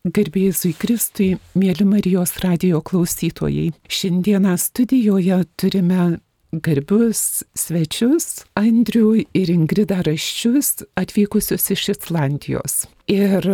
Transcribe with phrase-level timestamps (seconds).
[0.00, 3.66] Garbėjai Kristui, mėly Marijos radio klausytojai.
[3.84, 6.20] Šiandieną studijoje turime
[6.56, 12.86] garbius svečius Andrių ir Ingridą Raščius atvykusius iš Islandijos.
[13.12, 13.44] Ir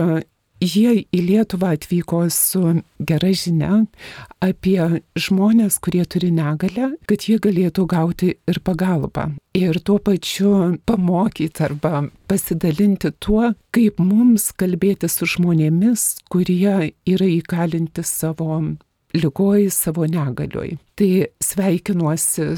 [0.62, 2.62] Jie į Lietuvą atvyko su
[2.96, 3.82] gera žinia
[4.40, 9.28] apie žmonės, kurie turi negalę, kad jie galėtų gauti ir pagalbą.
[9.56, 18.04] Ir tuo pačiu pamokyti arba pasidalinti tuo, kaip mums kalbėti su žmonėmis, kurie yra įkalinti
[18.04, 18.62] savo
[19.16, 20.76] lygoj, savo negalioj.
[20.96, 21.10] Tai
[21.44, 22.48] sveikinuosi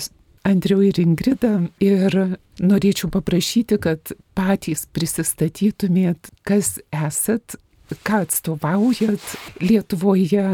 [0.48, 2.14] Andriu ir Ingrida ir
[2.62, 7.58] norėčiau paprašyti, kad patys prisistatytumėt, kas esat,
[8.04, 9.24] ką atstovaujat
[9.62, 10.44] Lietuvoje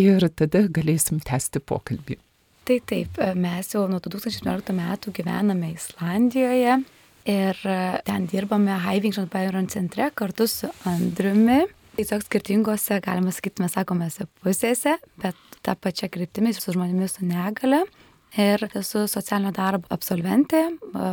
[0.00, 2.18] ir tada galėsim tęsti pokalbį.
[2.64, 6.78] Tai taip, mes jau nuo 2017 metų gyvename Islandijoje
[7.28, 7.58] ir
[8.06, 11.64] ten dirbame Hivington Byron centre kartu su Andriumi.
[11.94, 17.84] Tiesiog skirtingose, galima sakyti, mes sakomėse pusėse, bet tą pačią kryptimį su žmonėmis su negale.
[18.34, 20.64] Ir esu socialinio darbo absolventė,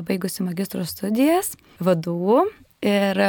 [0.08, 2.48] baigusi magistro studijas, vadovų.
[2.82, 3.22] Ir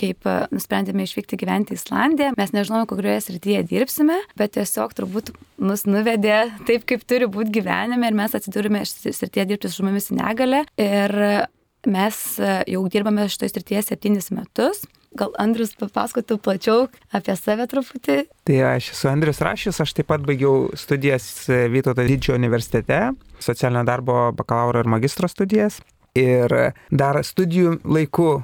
[0.00, 2.34] kaip e, nusprendėme išvykti gyventi į Islandiją.
[2.38, 8.10] Mes nežinojome, kurioje srityje dirbsime, bet tiesiog turbūt mus nuvedė taip, kaip turi būti gyvenime
[8.10, 10.64] ir mes atsidūrėme srityje dirbti su žmonėmis į negalę.
[10.80, 11.16] Ir
[11.88, 14.84] mes e, jau dirbame šitoje srityje septynis metus.
[15.18, 16.84] Gal Andrius papasakotų plačiau
[17.16, 18.20] apie save truputį?
[18.46, 23.00] Tai aš esu Andrius Rašys, aš taip pat baigiau studijas Vytauto didžiojo universitete,
[23.42, 25.80] socialinio darbo bakalauro ir magistro studijas.
[26.18, 26.54] Ir
[26.94, 28.40] dar studijų laiku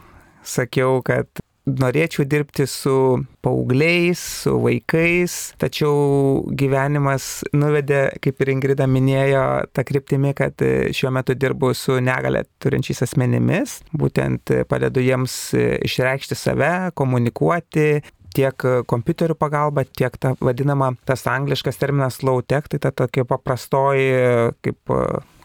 [0.47, 1.27] sakiau, kad
[1.67, 2.95] norėčiau dirbti su
[3.42, 10.62] paaugliais, su vaikais, tačiau gyvenimas nuvedė, kaip ir Ingrida minėjo, tą kryptimį, kad
[10.94, 17.89] šiuo metu dirbu su negale turinčiais asmenimis, būtent padedu jiems išreikšti save, komunikuoti,
[18.37, 24.53] tiek kompiuterių pagalba, tiek ta vadinama, tas angliškas terminas low tech, tai ta tokia paprastoji
[24.62, 24.94] kaip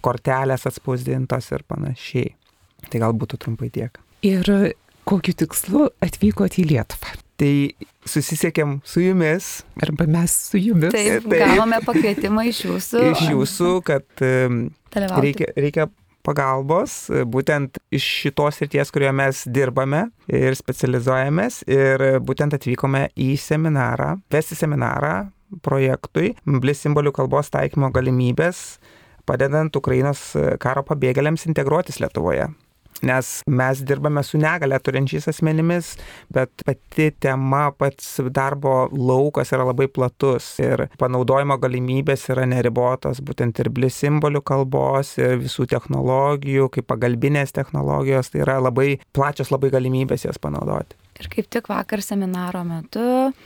[0.05, 2.36] kortelės atspausdintos ir panašiai.
[2.92, 3.99] Tai gal būtų trumpai tiek.
[4.26, 4.45] Ir
[5.10, 7.16] kokiu tikslu atvykote į Lietuvą?
[7.42, 7.54] Tai
[8.06, 9.48] susisiekėm su jumis.
[9.82, 10.94] Arba mes su jumis.
[10.94, 11.39] Taip, taip.
[11.42, 13.02] gavome pakvietimą iš jūsų.
[13.16, 14.23] Iš jūsų, kad
[14.94, 15.88] reikia, reikia
[16.26, 21.64] pagalbos, būtent iš šitos ryties, kurioje mes dirbame ir specializuojamės.
[21.70, 25.16] Ir būtent atvykome į seminarą, vesti seminarą
[25.66, 28.80] projektui Blis simbolių kalbos taikymo galimybės,
[29.28, 32.52] padedant Ukrainos karo pabėgėliams integruotis Lietuvoje
[33.08, 35.95] nes mes dirbame su negale turinčiais asmenimis,
[36.34, 43.61] bet pati tema, pats darbo laukas yra labai platus ir panaudojimo galimybės yra neribotos, būtent
[43.64, 49.73] ir blis simbolių kalbos, ir visų technologijų, kaip pagalbinės technologijos, tai yra labai plačios labai
[49.73, 51.01] galimybės jas panaudoti.
[51.21, 53.04] Ir kaip tik vakar seminaro metu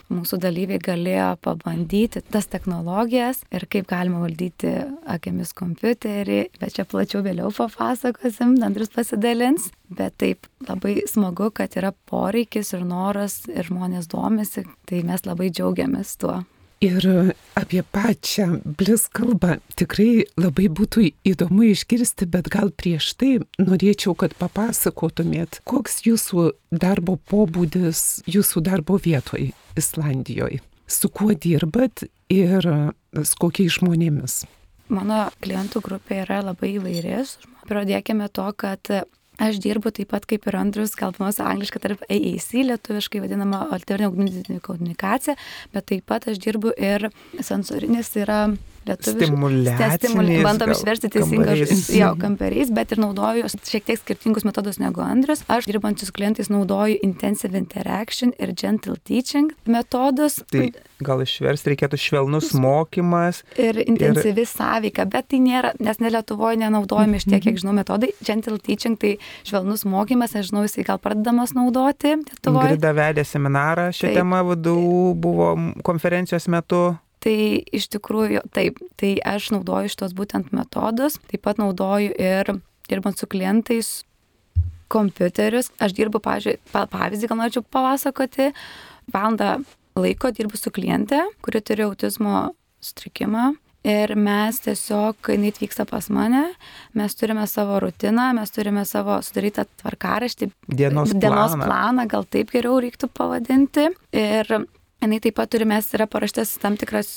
[0.08, 4.72] mūsų dalyviai galėjo pabandyti tas technologijas ir kaip galima valdyti
[5.12, 9.68] akimis kompiuterį, bet čia plačiau vėliau papasakosim, Andrius pasidalins.
[9.92, 15.52] Bet taip labai smagu, kad yra poreikis ir noras ir žmonės domisi, tai mes labai
[15.52, 16.40] džiaugiamės tuo.
[16.86, 17.06] Ir
[17.58, 24.36] apie pačią blis kalbą tikrai labai būtų įdomu išgirsti, bet gal prieš tai norėčiau, kad
[24.38, 30.60] papasakotumėt, koks jūsų darbo pobūdis jūsų darbo vietoje Islandijoje.
[30.86, 32.68] Su kuo dirbat ir
[33.16, 34.44] su kokiais žmonėmis?
[34.92, 37.38] Mano klientų grupė yra labai įvairės.
[37.66, 38.92] Pradėkime to, kad
[39.36, 45.36] Aš dirbu taip pat kaip ir Andrius, kalbamos angliškai tarp AAC, lietuviškai vadinama alternatyvinė komunikacija,
[45.74, 47.10] bet taip pat aš dirbu ir
[47.44, 48.46] sensorinis yra
[48.86, 50.42] Stimuliacinis.
[50.46, 51.58] Bandom išversti teisingai
[51.98, 55.42] jo kamperiais, bet ir naudoju šiek tiek skirtingus metodus negu Andrius.
[55.50, 60.38] Aš dirbančius klientais naudoju intensive interaction ir gentle teaching metodus.
[60.52, 60.68] Tai
[61.04, 63.42] gal išversti reikėtų švelnus mokymas.
[63.60, 64.50] Ir intensyvi ir...
[64.50, 68.12] sąveika, bet tai nėra, nes ne Lietuvoje nenaudojami iš tiek, kiek žinau, metodai.
[68.24, 69.16] Gentle teaching tai
[69.46, 72.76] švelnus mokymas, aš žinau, jisai gal pradedamas naudoti Lietuvoje.
[72.76, 75.50] Grida vedė seminarą šią temą vadovų, buvo
[75.86, 76.84] konferencijos metu.
[77.26, 77.38] Tai
[77.74, 82.52] iš tikrųjų taip, tai aš naudoju šitos būtent metodus, taip pat naudoju ir
[82.86, 83.88] dirbant su klientais
[84.92, 85.72] kompiuterius.
[85.82, 88.52] Aš dirbu, pavyzdį, gal norėčiau papasakoti,
[89.10, 89.56] valandą
[89.98, 92.50] laiko dirbu su kliente, kuri turi autizmo
[92.84, 93.56] sutrikimą.
[93.86, 96.40] Ir mes tiesiog, kai jinai atvyksta pas mane,
[96.98, 100.48] mes turime savo rutiną, mes turime savo sudarytą tvarkaraštį.
[100.66, 101.22] Dienos planą.
[101.22, 103.86] Dienos planą, gal taip geriau reiktų pavadinti.
[104.10, 104.50] Ir
[105.02, 107.10] jinai taip pat turi, mes yra paraštas tam tikras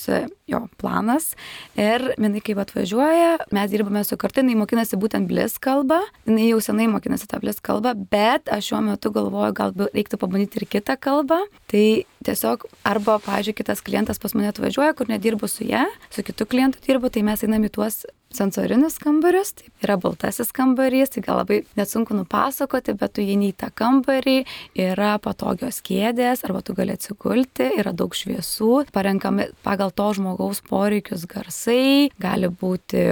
[0.49, 1.31] jo planas
[1.79, 6.59] ir jinai kaip atvažiuoja, mes dirbame su kartu, jinai mokinasi būtent blis kalbą, jinai jau
[6.63, 10.97] senai mokinasi tą blis kalbą, bet aš šiuo metu galvoju, galbūt reiktų pabandyti ir kitą
[10.99, 11.41] kalbą.
[11.71, 11.85] Tai
[12.27, 16.83] tiesiog arba, pavyzdžiui, kitas klientas pas mane atvažiuoja, kur nedirbu su ją, su kitu klientu
[16.85, 18.03] dirbu, tai mes einame į tuos
[18.35, 23.51] sensorinius kambarius, tai yra baltasis kambarys, tai gal labai net sunku nupasakoti, bet tu įeini
[23.51, 24.37] į tą kambarį,
[24.79, 31.25] yra patogios kėdės, arba tu gali atsigulti, yra daug šviesų, parenkami pagal to žmogaus poreikius
[31.29, 33.07] garsai, gali būti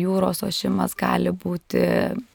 [0.00, 1.84] jūros ošimas, gali būti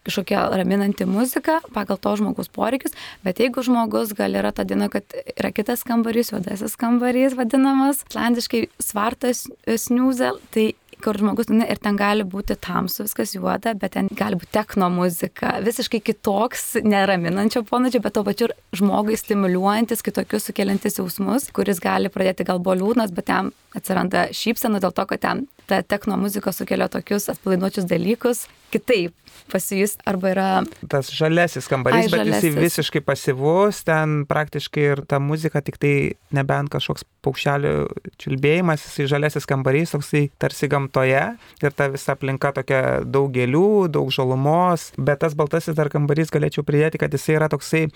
[0.10, 5.06] kažkokia raminanti muzika pagal to žmogaus poreikius, bet jeigu žmogus gal yra ta diena, kad
[5.36, 10.72] yra kitas kambarys, juodasis kambarys vadinamas, islandiškai svartas sniuzel, tai
[11.04, 14.90] kur žmogus nu, ir ten gali būti tamsu, viskas juoda, bet ten gali būti techno
[14.94, 22.12] muzika, visiškai kitoks, neraminančio ponadžio, bet to pačiu žmogui stimuliuojantis, kitokius sukeliantis jausmus, kuris gali
[22.12, 26.54] pradėti gal buvo liūdnas, bet ten atsiranda šypsena dėl to, kad ten ta techno muzika
[26.56, 29.14] sukelia tokius atpalaiduočius dalykus kitaip
[29.50, 30.48] pasijus arba yra.
[30.90, 32.34] Tas žalesis kambarys, Ai, žalesis.
[32.36, 35.94] bet jisai visiškai pasivus, ten praktiškai ir ta muzika tik tai
[36.36, 37.74] nebent kažkoks paukščialių
[38.22, 41.24] čiulbėjimas, jisai žalesis kambarys, toksai tarsi gamtoje
[41.64, 46.66] ir ta visa aplinka tokia daug gėlių, daug žalumos, bet tas baltasis dar kambarys galėčiau
[46.68, 47.88] pridėti, kad jisai yra toksai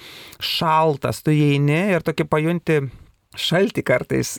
[0.41, 2.81] šaltas, tu įeini ir tokį pajunti
[3.39, 4.38] šalti kartais.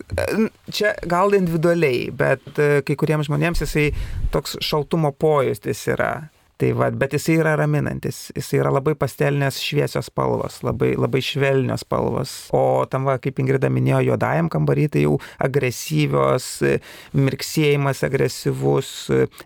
[0.72, 3.90] Čia gal individualiai, bet e, kai kuriems žmonėms jisai
[4.34, 6.14] toks šaltumo pojūstis yra.
[6.54, 11.82] Tai va, bet jisai yra raminantis, jisai yra labai pastelinės šviesios spalvos, labai, labai švelnios
[11.82, 12.34] spalvos.
[12.54, 16.46] O tam, va, kaip Ingrida minėjo, juodajam kambarį tai jau agresyvios,
[17.18, 18.94] mirksėjimas agresyvus,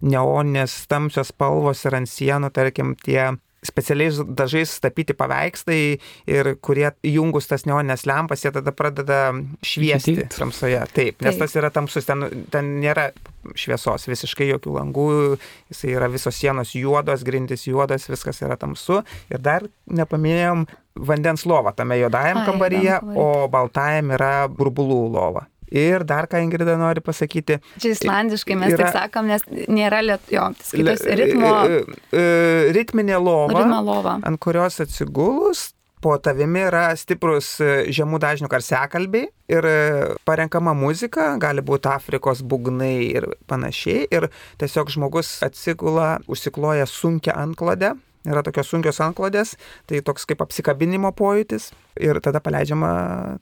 [0.05, 3.31] neoninės tamsios spalvos ir ant sienų, tarkim, tie
[3.65, 5.99] specialiais dažais tapyti paveikslai
[6.31, 9.19] ir kurie jungus tas neoninės lempas, jie tada pradeda
[9.67, 10.81] šviesti tamsoje.
[10.95, 11.43] Taip, nes Taip.
[11.43, 13.11] tas yra tamsus, ten, ten nėra
[13.59, 15.09] šviesos, visiškai jokių langų,
[15.73, 19.03] jisai yra visos sienos juodos, grindys juodos, viskas yra tamsu.
[19.33, 20.67] Ir dar nepaminėjom
[21.09, 25.47] vandens lovą tame juodajam kambaryje, o baltajam yra burbulų lova.
[25.75, 27.59] Ir dar ką Ingrida nori pasakyti.
[27.81, 31.55] Čia islandiškai mes yra, taip sakom, nes nėra liet, jo, skaitos ritmo.
[31.65, 31.83] E,
[32.13, 32.23] e,
[32.77, 39.71] ritminė lova, lova, ant kurios atsigulus po tavimi yra stiprus e, žemų dažnių karsekalbiai ir
[40.29, 44.07] parenkama muzika, gali būti Afrikos būgnai ir panašiai.
[44.15, 44.29] Ir
[44.63, 49.55] tiesiog žmogus atsigula, užsikloja sunkia antklodę yra tokios sunkios antklodės,
[49.89, 51.71] tai toks kaip apsikabinimo pojūtis
[52.01, 52.91] ir tada paleidžiama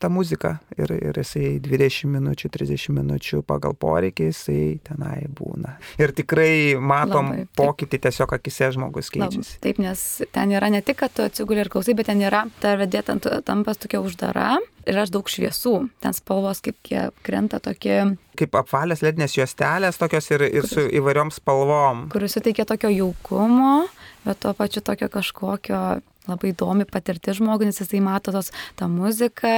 [0.00, 5.76] ta muzika ir, ir jisai 20 minučių, 30 minučių pagal poreikį jisai tenai būna.
[6.00, 9.56] Ir tikrai matom Labai, pokytį tiesiog akise žmogus keičiasi.
[9.56, 12.46] Labai, taip, nes ten yra ne tik, kad tu atsiguli ir klausai, bet ten yra,
[12.62, 14.56] ta vedė tampas tokia uždara
[14.86, 17.98] ir aš daug šviesų, ten spalvos kaip jie krenta tokie.
[18.38, 22.06] Kaip apvalės ledinės juostelės tokios ir, ir su įvairiom spalvom.
[22.12, 23.86] Kuris suteikia tokio jaukumo
[24.26, 29.54] bet tuo pačiu tokio kažkokio labai įdomi patirtis žmogui, nes jisai mato tos, tą muziką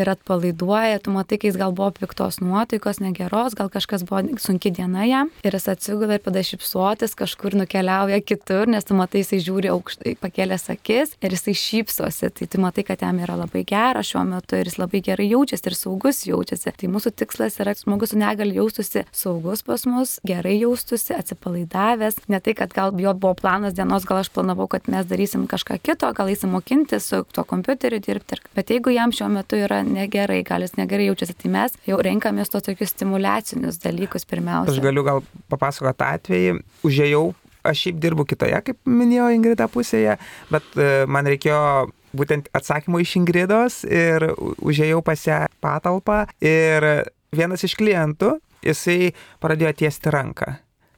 [0.00, 4.72] ir atpalaiduoja, tu matai, kai jis gal buvo piktos nuotaikos, negeros, gal kažkas buvo sunki
[4.74, 9.40] diena jam ir jis atsigula ir pada šipsuotis, kažkur nukeliauja kitur, nes tu matai, jisai
[9.46, 14.02] žiūri aukštai, pakėlęs akis ir jisai šypsosi, tai tu matai, kad jam yra labai gera
[14.04, 16.74] šiuo metu ir jis labai gerai jaučiasi ir saugus jaučiasi.
[16.76, 22.16] Tai mūsų tikslas yra, kad žmogus su negali jaustųsi saugus pas mus, gerai jaustųsi, atsipalaidavęs,
[22.28, 25.78] ne tai, kad gal jo buvo planas dienos, gal aš planavau, kad mes darysim kažką
[25.82, 28.38] kito, to, gal įsi mokinti su tuo kompiuteriu dirbti.
[28.56, 32.52] Bet jeigu jam šiuo metu yra negerai, gal jis negerai jaučiasi, tai mes jau renkamės
[32.52, 34.74] to tokius stimulacinius dalykus pirmiausia.
[34.76, 35.22] Aš galiu gal
[35.52, 37.24] papasakoti atvejį, užėjau,
[37.66, 40.18] aš šiaip dirbu kitoje, kaip minėjo Ingrida pusėje,
[40.52, 46.86] bet e, man reikėjo būtent atsakymų iš Ingridos ir užėjau pas ją patalpą ir
[47.34, 50.54] vienas iš klientų, jisai pradėjo tiesti ranką.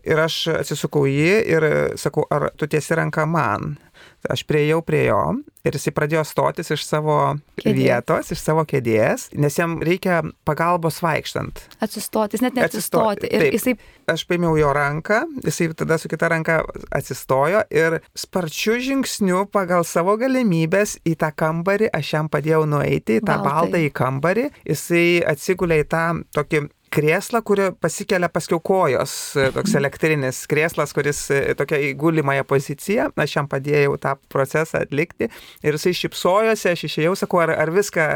[0.09, 1.69] Ir aš atsisukau jį ir
[2.01, 3.77] sakau, ar tu tiesi ranką man?
[4.27, 5.21] Aš prieėjau prie jo
[5.67, 7.17] ir jisai pradėjo stotis iš savo
[7.61, 7.75] Kėdė.
[7.77, 11.61] vietos, iš savo kėdės, nes jam reikia pagalbos vaikštant.
[11.85, 13.31] Atsistoti, jis net neatsistoti.
[13.31, 13.77] Ir jisai...
[14.09, 16.63] Aš paėmiau jo ranką, jisai tada su kita ranka
[16.97, 23.27] atsistojo ir sparčiu žingsniu pagal savo galimybės į tą kambarį, aš jam padėjau nueiti į
[23.29, 26.05] tą baltą į kambarį, jisai atsigulė į tą
[26.39, 33.11] tokį krėslą, kuri pasikelia paskiau kojos, e, toks elektrinis krėslas, kuris e, tokia įgulimąją poziciją,
[33.17, 35.31] aš jam padėjau tą procesą atlikti
[35.63, 38.09] ir jisai šipsojosi, aš išėjau, sakau, ar, ar viską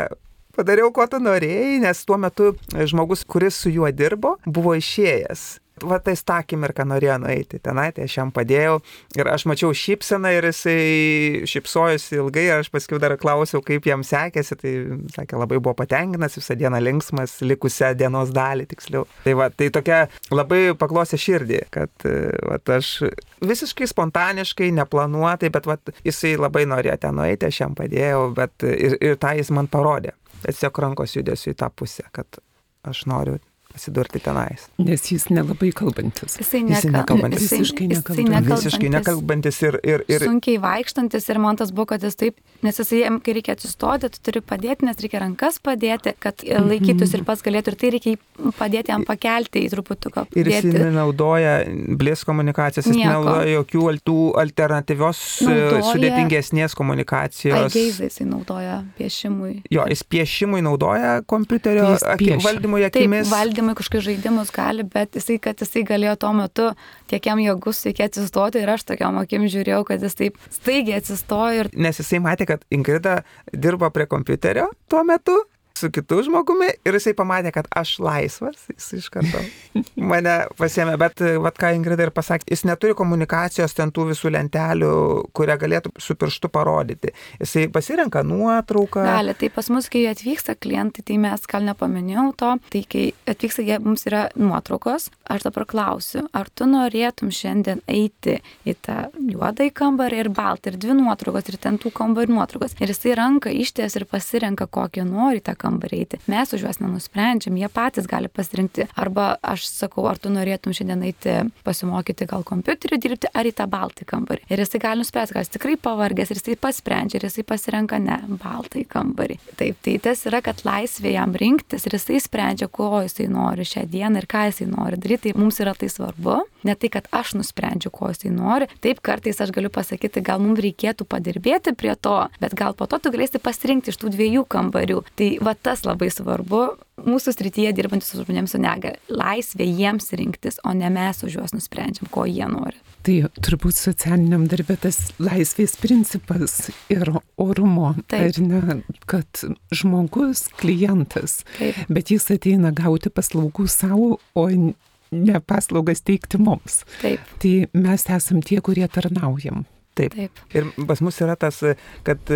[0.57, 5.47] padariau, ko tu norėjai, nes tuo metu žmogus, kuris su juo dirbo, buvo išėjęs.
[5.87, 8.79] Va tais tą akimirką norėjo nueiti tenai, tai aš jam padėjau
[9.19, 14.59] ir aš mačiau šypseną ir jisai šypsojosi ilgai aš paskui dar klausiau, kaip jam sekėsi,
[14.61, 14.73] tai
[15.15, 19.07] sakė, labai buvo patenkinęs, visą dieną linksmas, likusią dienos dalį tiksliau.
[19.27, 22.95] Tai va, tai tokia labai paklosė širdį, kad va, aš
[23.43, 28.99] visiškai spontaniškai, neplanuotai, bet va, jisai labai norėjo ten nueiti, aš jam padėjau, bet ir,
[29.01, 30.17] ir tą jis man parodė.
[30.43, 32.41] Tiesiog rankos judesiu į tą pusę, kad
[32.89, 33.39] aš noriu
[33.73, 34.67] pasidurti tenais.
[34.79, 36.37] Nes jis nelabai kalbantis.
[36.41, 37.43] Jisai, nekalbantis.
[37.47, 38.31] Jisai, Visiškai jisai nekalbantis.
[38.35, 38.65] nekalbantis.
[38.67, 42.79] Visiškai nekalbantis ir, ir, ir Sunkiai vaikštantis ir man tas buvo, kad jis taip, nes
[42.79, 46.69] jisai, kai reikia atsistoti, tu turi padėti, nes reikia rankas padėti, kad Mhm.
[46.71, 48.17] laikytųsi ir pats galėtų ir tai reikia
[48.59, 50.27] padėti jam pakelti į truputuką.
[50.37, 51.65] Ir jis nenaudoja
[51.99, 53.09] blės komunikacijos, jis Nieko.
[53.09, 57.59] nenaudoja jokių altų alternatyvios e, Naudoja- sudėtingesnės komunikacijos.
[57.73, 59.63] Aigeizai jisai naudoja piešimui.
[59.71, 63.31] Jo, jis piešimui naudoja kompiuterio Tai jis aki, valdymui Taip, akimis.
[63.63, 66.69] Valdymai kažkokius žaidimus gali, bet jisai, kad jisai galėjo tuo metu
[67.11, 71.67] tiek jam jėgus reikia atsistoti ir aš tokiam akim žiūrėjau, kad jis taip staigiai atsistojo
[71.67, 75.39] ir Nes jisai matė, kad Ingrida dirba prie kompiuterio tuo metu
[75.79, 79.41] su kitu žmogumi ir jisai pamatė, kad aš laisvas, jis iš karto
[80.13, 84.93] mane pasėmė, bet vad ką Ingrida ir pasakė, jis neturi komunikacijos ten tų visų lentelių,
[85.37, 87.13] kurią galėtų su pirštu parodyti.
[87.41, 89.05] Jisai pasirenka nuotrauką.
[89.07, 89.35] gali.
[89.39, 93.79] Tai pas mus, kai atvyksta klientai, tai mes gal nepaminėjau to, tai kai atvyksta, jie,
[93.83, 98.39] mums yra nuotraukos, aš dabar klausiu, ar tu norėtum šiandien eiti
[98.69, 102.77] į tą juodą į kambarį ir baltą, ir dvi nuotraukos, ir ten tų kambarių nuotraukos.
[102.81, 106.21] Ir jisai ranką išties ir pasirenka, kokį nori tą kambarį eiti.
[106.33, 108.89] Mes už juos nenusprendžiam, jie patys gali pasirinkti.
[108.99, 113.69] Arba aš sakau, ar tu norėtum šiandien eiti pasimokyti gal kompiuteriu dirbti, ar į tą
[113.71, 114.47] baltą kambarį.
[114.53, 118.19] Ir jisai gali nuspręsti, kad jis tikrai pavargęs ir jisai pasprendžia, ir jisai pasirenka ne
[118.43, 119.39] baltą kambarį.
[119.61, 123.87] Taip, tai tas yra, kad laisvė jam rinktis ir jisai sprendžia, ko jisai nori šią
[123.93, 125.33] dieną ir ką jisai nori daryti.
[125.33, 126.41] Tai mums yra tai svarbu.
[126.67, 128.69] Ne tai, kad aš nusprendžiu, ko jisai nori.
[128.83, 132.99] Taip, kartais aš galiu pasakyti, gal mums reikėtų padirbėti prie to, bet gal po to
[133.03, 135.03] tu galėsi pasirinkti iš tų dviejų kambarių.
[135.19, 136.63] Tai va tas labai svarbu
[137.03, 139.01] mūsų srityje dirbantis su žmonėms su negale.
[139.13, 142.79] Laisvė jiems rinktis, o ne mes už juos nusprendžiam, ko jie nori.
[143.03, 147.09] Tai turbūt socialiniam darbė tas laisvės principas ir
[147.41, 148.29] orumo, Taip.
[148.29, 148.77] ar ne,
[149.11, 149.43] kad
[149.75, 151.81] žmogus, klientas, Taip.
[151.91, 156.83] bet jis ateina gauti paslaugų savo, o ne paslaugas teikti mums.
[157.03, 159.67] Taip, Tai mes esam tie, kurie tarnaujam.
[159.99, 160.15] Taip.
[160.15, 160.45] taip.
[160.55, 161.59] Ir pas mus yra tas,
[162.07, 162.31] kad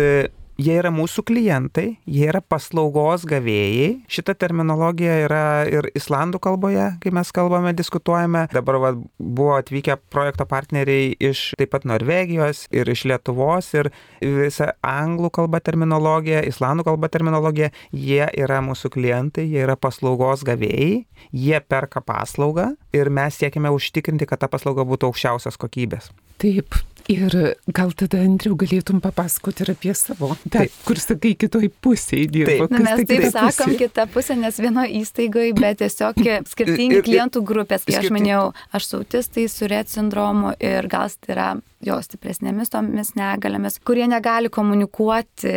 [0.57, 4.01] jie yra mūsų klientai, jie yra paslaugos gavėjai.
[4.11, 8.47] Šita terminologija yra ir islandų kalboje, kai mes kalbame, diskutuojame.
[8.53, 14.71] Dabar va, buvo atvykę projekto partneriai iš taip pat Norvegijos ir iš Lietuvos ir visa
[14.85, 17.71] anglų kalba terminologija, islandų kalba terminologija.
[17.93, 24.27] Jie yra mūsų klientai, jie yra paslaugos gavėjai, jie perka paslaugą ir mes siekime užtikrinti,
[24.29, 26.11] kad ta paslauga būtų aukščiausios kokybės.
[26.37, 26.75] Taip.
[27.07, 27.31] Ir
[27.71, 32.65] gal tada, Andriu, galėtum papasakoti ir apie savo, bet kur sakai, kitoj pusėje dirbo.
[32.67, 32.73] Taip.
[32.75, 33.77] Na, mes ta taip kita sakom pusė?
[33.79, 36.19] kitą pusę, nes vienoje įstaigoje, bet tiesiog
[36.51, 38.43] skirtingi Ir- ir- klientų grupės, kai aš skirting- minėjau,
[38.75, 41.47] aš su autistais, su RED sindromu ir gal tai yra
[41.87, 45.55] jo stipresnėmis tomis negalėmis, kurie negali komunikuoti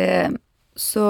[0.75, 1.01] su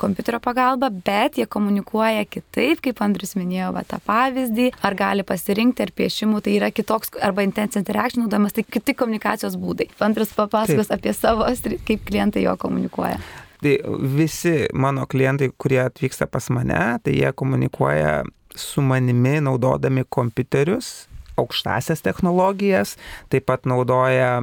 [0.00, 5.84] kompiuterio pagalba, bet jie komunikuoja kitaip, kaip Andrius minėjo, va, tą pavyzdį, ar gali pasirinkti,
[5.84, 9.90] ar piešimų, tai yra kitoks, arba intense interaction naudojamas, tai kiti komunikacijos būdai.
[10.02, 10.98] Andrius papasakos Taip.
[10.98, 11.48] apie savo,
[11.88, 13.20] kaip klientai jo komunikuoja.
[13.62, 13.76] Tai
[14.16, 18.22] visi mano klientai, kurie atvyksta pas mane, tai jie komunikuoja
[18.56, 21.06] su manimi naudodami kompiuterius,
[21.42, 22.96] aukštasias technologijas,
[23.32, 24.38] taip pat naudoja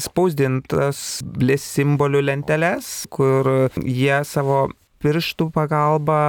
[0.00, 4.68] spausdintas blis simbolių lenteles, kur jie savo
[5.00, 6.20] pirštų pagalba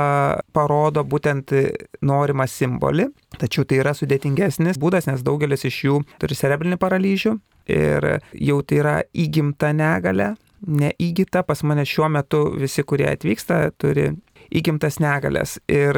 [0.55, 1.51] parodo būtent
[2.07, 3.09] norimą simbolį,
[3.41, 7.35] tačiau tai yra sudėtingesnis būdas, nes daugelis iš jų turi cerebrinį paralyžių
[7.71, 14.11] ir jau tai yra įgimta negalė, neįgyta, pas mane šiuo metu visi, kurie atvyksta, turi
[14.51, 15.57] įgimtas negalės.
[15.71, 15.97] Ir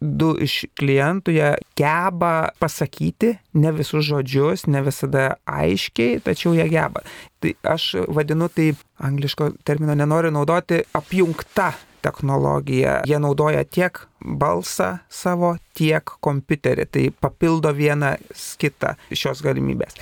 [0.00, 7.02] du iš klientų jie geba pasakyti ne visus žodžius, ne visada aiškiai, tačiau jie geba.
[7.42, 13.02] Tai aš vadinu tai, angliško termino nenoriu naudoti, apjungta technologija.
[13.06, 16.86] Jie naudoja tiek balsą savo, tiek kompiuterį.
[16.86, 18.14] Tai papildo vieną
[18.62, 19.98] kitą šios galimybės.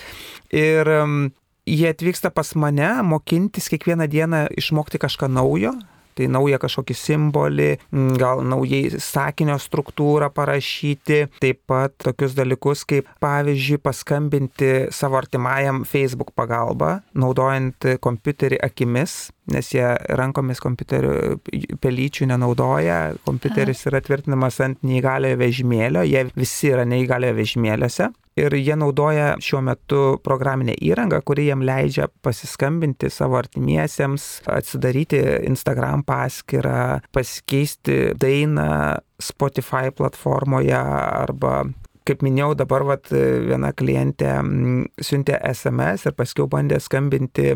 [0.55, 1.19] Ir um,
[1.67, 5.75] jie atvyksta pas mane mokintis kiekvieną dieną išmokti kažką naujo.
[6.17, 7.69] Tai naują kažkokį simbolį,
[8.17, 16.33] gal naujai sakinio struktūrą parašyti, taip pat tokius dalykus kaip pavyzdžiui paskambinti savo artimajam Facebook
[16.37, 19.87] pagalba, naudojant kompiuterį akimis, nes jie
[20.19, 21.15] rankomis kompiuterių
[21.83, 28.13] pelyčių nenaudoja, kompiuteris yra tvirtinamas ant neįgaliojo vežimėlio, jie visi yra neįgaliojo vežimėliuose.
[28.37, 36.05] ir jie naudoja šiuo metu programinę įrangą, kuri jiem leidžia pasiskambinti savo artimiesiems, atsidaryti Instagram
[36.05, 41.63] paskyrą, pasikeisti dainą Spotify platformoje arba
[42.07, 44.39] kaip minėjau, dabar vat, viena klientė
[45.03, 47.53] siuntė SMS ir paskui bandė skambinti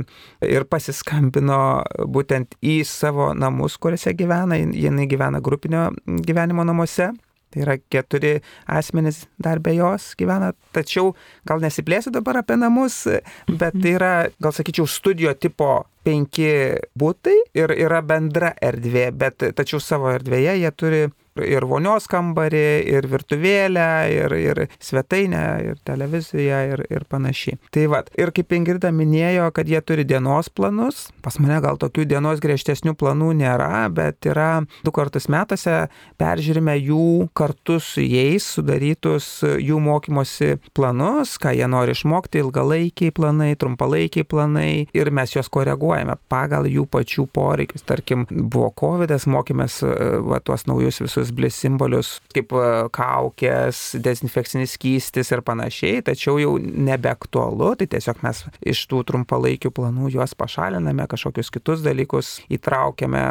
[0.47, 1.63] ir pasiskambino
[2.11, 7.13] būtent į savo namus, kuriuose gyvena, jinai gyvena grupinio gyvenimo namuose.
[7.51, 8.37] Tai yra keturi
[8.71, 11.17] asmenys dar be jos gyvena, tačiau
[11.51, 13.01] gal nesiplėsiu dabar apie namus,
[13.49, 15.73] bet tai yra, gal sakyčiau, studijo tipo
[16.07, 21.03] penki būtai ir yra bendra erdvė, bet tačiau savo erdvėje jie turi
[21.39, 27.59] ir vonios kambarį, ir virtuvėlę, ir, ir svetainę, ir televiziją, ir, ir panašiai.
[27.75, 32.07] Tai vad, ir kaip Ingrida minėjo, kad jie turi dienos planus, pas mane gal tokių
[32.11, 35.87] dienos griežtesnių planų nėra, bet yra du kartus metuose
[36.21, 39.29] peržiūrime jų kartu su jais sudarytus
[39.61, 46.17] jų mokymosi planus, ką jie nori išmokti, ilgalaikiai planai, trumpalaikiai planai, ir mes juos koreguojame
[46.31, 47.85] pagal jų pačių poreikius.
[47.89, 49.81] Tarkim, buvo COVID, mokėmės
[50.27, 56.39] va, tuos naujus visus visus blis simbolius kaip e, kaukės, dezinfekcinis skystis ir panašiai, tačiau
[56.41, 63.23] jau nebeaktualu, tai tiesiog mes iš tų trumpalaikių planų juos pašaliname, kažkokius kitus dalykus įtraukiame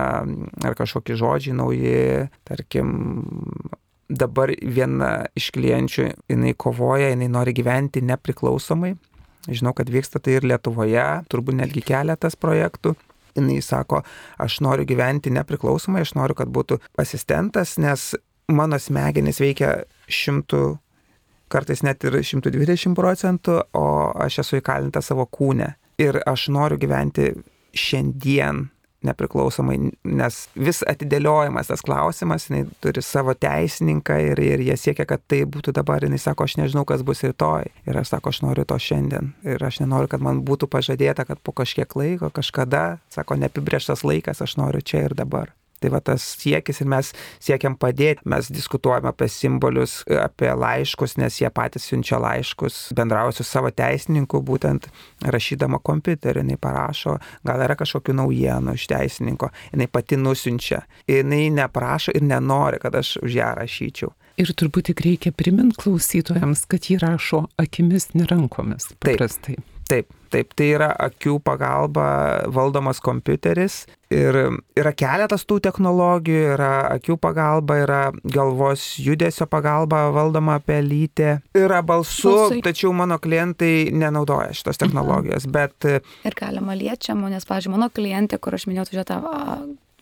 [0.63, 2.95] ar kažkokie žodžiai nauji, tarkim,
[4.09, 8.95] dabar viena iš klienčių, jinai kovoja, jinai nori gyventi nepriklausomai.
[9.49, 12.93] Žinau, kad vyksta tai ir Lietuvoje, turbūt netgi keletas projektų
[13.37, 14.03] jinai sako,
[14.41, 18.13] aš noriu gyventi nepriklausomai, aš noriu, kad būtų asistentas, nes
[18.49, 20.63] mano smegenys veikia šimtų,
[21.49, 23.85] kartais net ir 120 procentų, o
[24.25, 25.75] aš esu įkalinta savo kūne.
[25.99, 27.33] Ir aš noriu gyventi
[27.75, 28.69] šiandien
[29.05, 35.23] nepriklausomai, nes vis atidėliojimas tas klausimas, jinai turi savo teisininką ir, ir jie siekia, kad
[35.31, 37.69] tai būtų dabar, jinai sako, aš nežinau, kas bus rytoj.
[37.87, 39.33] Ir aš sako, aš noriu to šiandien.
[39.47, 44.43] Ir aš nenoriu, kad man būtų pažadėta, kad po kažkiek laiko, kažkada, sako, neapibrieštas laikas,
[44.43, 45.53] aš noriu čia ir dabar.
[45.79, 51.39] Tai va tas siekis ir mes siekiam padėti, mes diskutuojame apie simbolius, apie laiškus, nes
[51.41, 54.89] jie patys siunčia laiškus, bendrauja su savo teisininku, būtent
[55.23, 57.17] rašydama kompiuteriu, jinai parašo,
[57.47, 63.17] gal yra kažkokių naujienų iš teisininko, jinai pati nusinčia, jinai neprašo ir nenori, kad aš
[63.23, 64.13] už ją rašyčiau.
[64.39, 68.93] Ir turbūt tik reikia priminti klausytojams, kad jį rašo akimis, ne rankomis.
[69.03, 69.57] Paprastai.
[69.59, 69.78] Taip.
[69.89, 72.05] Taip, taip, tai yra akių pagalba
[72.53, 74.37] valdomas kompiuteris ir
[74.77, 82.35] yra keletas tų technologijų, yra akių pagalba, yra galvos judesio pagalba valdoma pelytė, yra balsu,
[82.35, 82.61] Balsui.
[82.65, 84.83] tačiau mano klientai nenaudoja šitos mhm.
[84.85, 85.57] technologijos, mhm.
[85.57, 86.07] bet...
[86.29, 89.19] Ir galima liečiamo, nes, pavyzdžiui, mano klientė, kur aš minėjau, žiūrėtą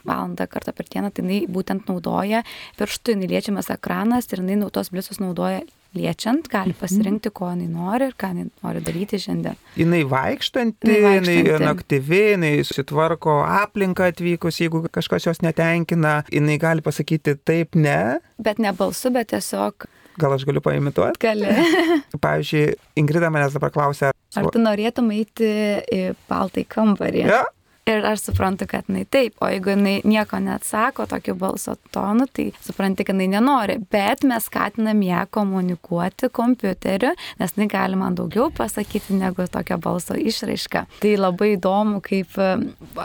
[0.08, 2.44] valandą kartą per dieną, tai jinai būtent naudoja
[2.80, 5.64] pirštų, jinai liečiamas ekranas ir jinai tos blisus naudoja
[5.98, 6.80] liečiant, gali mhm.
[6.82, 9.60] pasirinkti, ko jinai nori ir ką jinai nori daryti šiandien.
[9.80, 16.86] Jinai vaikštanti, jinai, jinai aktyvi, jinai susitvarko aplinką atvykus, jeigu kažkas jos netenkina, jinai gali
[16.86, 18.20] pasakyti taip, ne.
[18.42, 21.20] Bet ne balsu, bet tiesiog Gal aš galiu paimituoti?
[21.22, 21.52] Gali.
[22.24, 24.10] Pavyzdžiui, Ingrida manęs dabar klausia.
[24.38, 25.50] Ar tu norėtum eiti
[25.94, 27.22] į baltai kambarį?
[27.30, 27.44] Ja,
[27.88, 32.50] Ir aš suprantu, kad jinai taip, o jeigu jinai nieko neatsako tokiu balso tonu, tai
[32.66, 33.78] supranti, kad jinai nenori.
[33.92, 40.18] Bet mes skatinam ją komunikuoti kompiuteriu, nes jinai gali man daugiau pasakyti negu tokia balso
[40.20, 40.84] išraiška.
[41.00, 42.36] Tai labai įdomu, kaip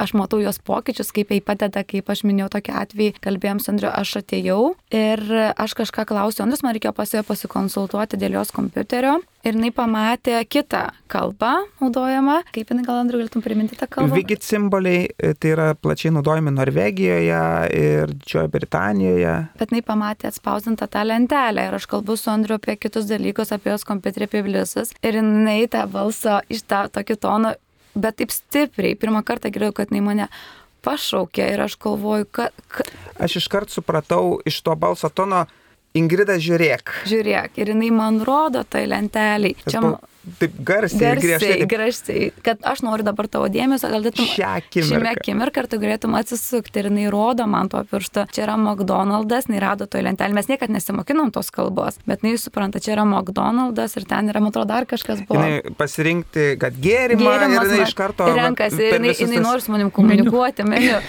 [0.03, 3.92] aš matau jos pokyčius, kaip jai padeda, kaip aš minėjau tokį atvejį, kalbėjom su Andriu,
[3.92, 5.23] aš atėjau ir
[5.55, 10.37] aš kažką klausiau, Andrius man reikėjo pas ją pasikonsultuoti dėl jos kompiuterio ir jinai pamatė
[10.48, 12.38] kitą kalbą naudojamą.
[12.55, 14.14] Kaip jinai gal Andriu galėtum priminti tą kalbą?
[14.16, 17.42] Vigit simboliai, e, tai yra plačiai naudojami Norvegijoje
[17.78, 19.35] ir Didžiojo Britanijoje.
[19.61, 23.74] Bet jinai pamatė atspausdintą tą lentelę ir aš kalbu su Andriu apie kitus dalykus, apie
[23.74, 24.94] jos kompiuterį, apie bliusus.
[25.02, 27.55] Ir jinai tą balsą iš tą tokį toną,
[27.94, 30.28] bet taip stipriai, pirmą kartą girdėjau, kad jinai mane
[30.83, 32.55] pašaukė ir aš galvoju, kad...
[32.72, 32.87] Ka...
[33.22, 35.44] Aš iškart supratau iš to balso tono,
[35.98, 36.94] Ingrida, žiūrėk.
[37.11, 39.57] Žiūrėk, ir jinai man rodo tai lenteliai.
[39.66, 39.83] Čia,
[40.38, 41.52] taip garsiai, garsiai griežtai.
[41.58, 41.70] Taip.
[41.72, 45.00] Garsiai, kad aš noriu dabar tavo dėmesio, galėtum šią akimirką.
[45.02, 48.26] Šią akimirką ir tu galėtum atsisukti ir jinai rodo man to piršto.
[48.35, 50.37] Čia yra McDonald's, jinai rado toje lentelėje.
[50.38, 54.54] Mes niekada nesimokinom tos kalbos, bet jinai supranta, čia yra McDonald's ir ten yra, man
[54.54, 55.42] atrodo, dar kažkas buvo.
[55.42, 58.80] Jinai pasirinkti, kad gėrimą Gėrimas, ir jinai iš karto renkasi.
[58.87, 60.66] Ir jinai, jinai nori su manim komunikuoti.
[60.68, 61.00] meniu.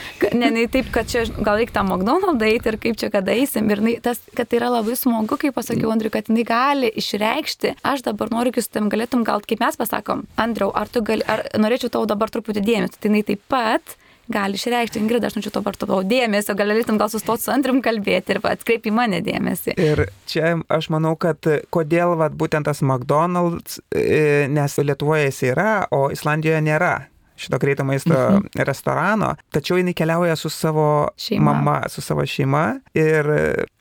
[0.41, 3.69] ne, ne taip, kad čia gal reikia tą McDonald's eiti ir kaip čia kada eisim.
[3.73, 7.75] Ir jinai, tas, kad tai yra labai smagu, kaip pasakiau Andriu, kad jinai gali išreikšti,
[7.85, 11.23] aš dabar noriu, kad jūs tam galėtum gal, kaip mes pasakom, Andriau, ar tu gali,
[11.27, 13.97] ar norėčiau tau dabar truputį dėmesio, tai jinai taip pat
[14.31, 18.31] gali išreikšti, Ingrida, aš norėčiau dabar tavo dėmesio, gal galėtum gal sustoti su Andrium kalbėti
[18.31, 19.75] ir atkreipi mane dėmesį.
[19.75, 25.73] Ir čia aš manau, kad kodėl vat, būtent tas McDonald's, e, nes Lietuvoje jis yra,
[25.91, 26.95] o Islandijoje nėra
[27.43, 28.63] šito greito maisto mhm.
[28.67, 31.51] restorano, tačiau jinai keliauja su savo šeima.
[31.51, 32.65] mama, su savo šeima
[32.97, 33.29] ir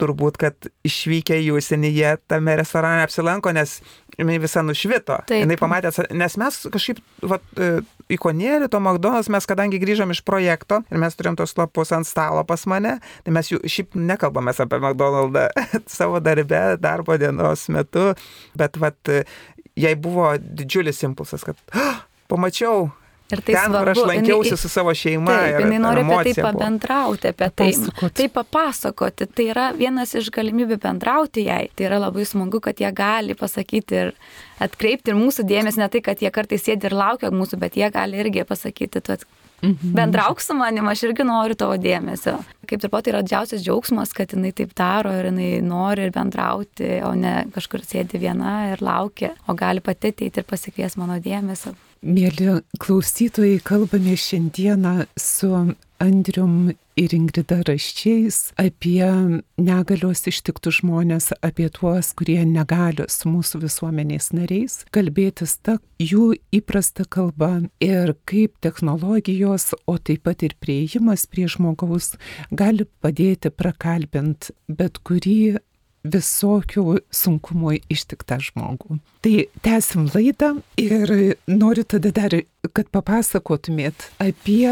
[0.01, 3.81] turbūt, kad išvykę į užsienį jie tame restorane apsilanko, nes
[4.18, 5.22] jinai visa nušvito.
[5.29, 5.42] Taip.
[5.44, 7.44] Jinai pamatė, nes mes kažkaip, vat,
[8.12, 12.44] ikonėlį to McDonald's, mes kadangi grįžom iš projekto ir mes turėjom tos lapus ant stalo
[12.48, 15.48] pas mane, tai mes jų šiaip nekalbame apie McDonald'ą
[15.98, 18.12] savo darbe, darbo dienos metu,
[18.59, 19.14] bet vat,
[19.79, 22.90] jai buvo didžiulis impulsas, kad oh, pamačiau
[23.32, 25.34] Ir tai Ten, svarbu, aš lankiausi jinai, su savo šeima.
[25.40, 27.68] Taip, jinai nori apie tai pabendrauti, apie tai,
[28.18, 29.28] tai papasakoti.
[29.32, 31.62] Tai yra vienas iš galimybių bendrauti jai.
[31.72, 34.12] Tai yra labai smagu, kad jie gali pasakyti ir
[34.62, 37.88] atkreipti ir mūsų dėmesį, ne tai, kad jie kartais sėdi ir laukia mūsų, bet jie
[37.94, 39.16] gali irgi pasakyti, tu
[39.62, 39.92] Mhm.
[39.94, 42.34] Bendrauk su manim, aš irgi noriu tavo dėmesio.
[42.66, 46.14] Kaip ir pat tai yra didžiausias džiaugsmas, kad jinai taip daro ir jinai nori ir
[46.14, 51.20] bendrauti, o ne kažkur sėdi viena ir laukia, o gali pati ateiti ir pasikvies mano
[51.22, 51.76] dėmesio.
[52.02, 55.52] Mėly klausytojai, kalbame šiandieną su
[56.02, 59.06] Andrium ir Ingrida raščiais apie
[59.62, 67.06] negalios ištiktų žmonės, apie tuos, kurie negali su mūsų visuomenės nariais kalbėtis tą jų įprastą
[67.06, 72.16] kalbą ir kaip technologijos, o taip pat ir prieigimas prie žmogaus
[72.50, 75.62] gali padėti prakalbint bet kurį
[76.04, 78.98] visokių sunkumų ištiktą žmogų.
[79.22, 82.36] Tai tęsim laidą ir noriu tada dar,
[82.72, 84.66] kad papasakotumėt apie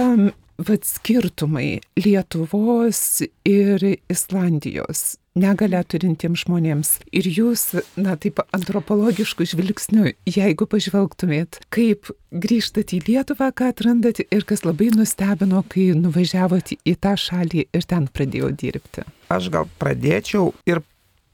[0.60, 6.90] vat, skirtumai Lietuvos ir Islandijos negalę turintiems žmonėms.
[7.14, 7.62] Ir jūs,
[8.00, 14.90] na taip, antropologiškų žvilgsnių, jeigu pažvelgtumėt, kaip grįžtat į Lietuvą, ką atrandat ir kas labai
[14.94, 19.06] nustebino, kai nuvažiavot į tą šalį ir ten pradėjau dirbti.
[19.30, 20.82] Aš gal pradėčiau ir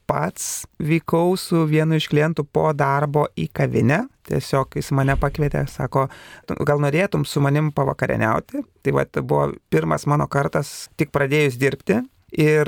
[0.07, 4.05] pats vykau su vienu iš klientų po darbo į kavinę.
[4.27, 6.07] Tiesiog jis mane pakvietė, sako,
[6.67, 8.63] gal norėtum su manim pavakarieniauti.
[8.83, 12.01] Tai va, buvo pirmas mano kartas tik pradėjus dirbti.
[12.27, 12.67] Ir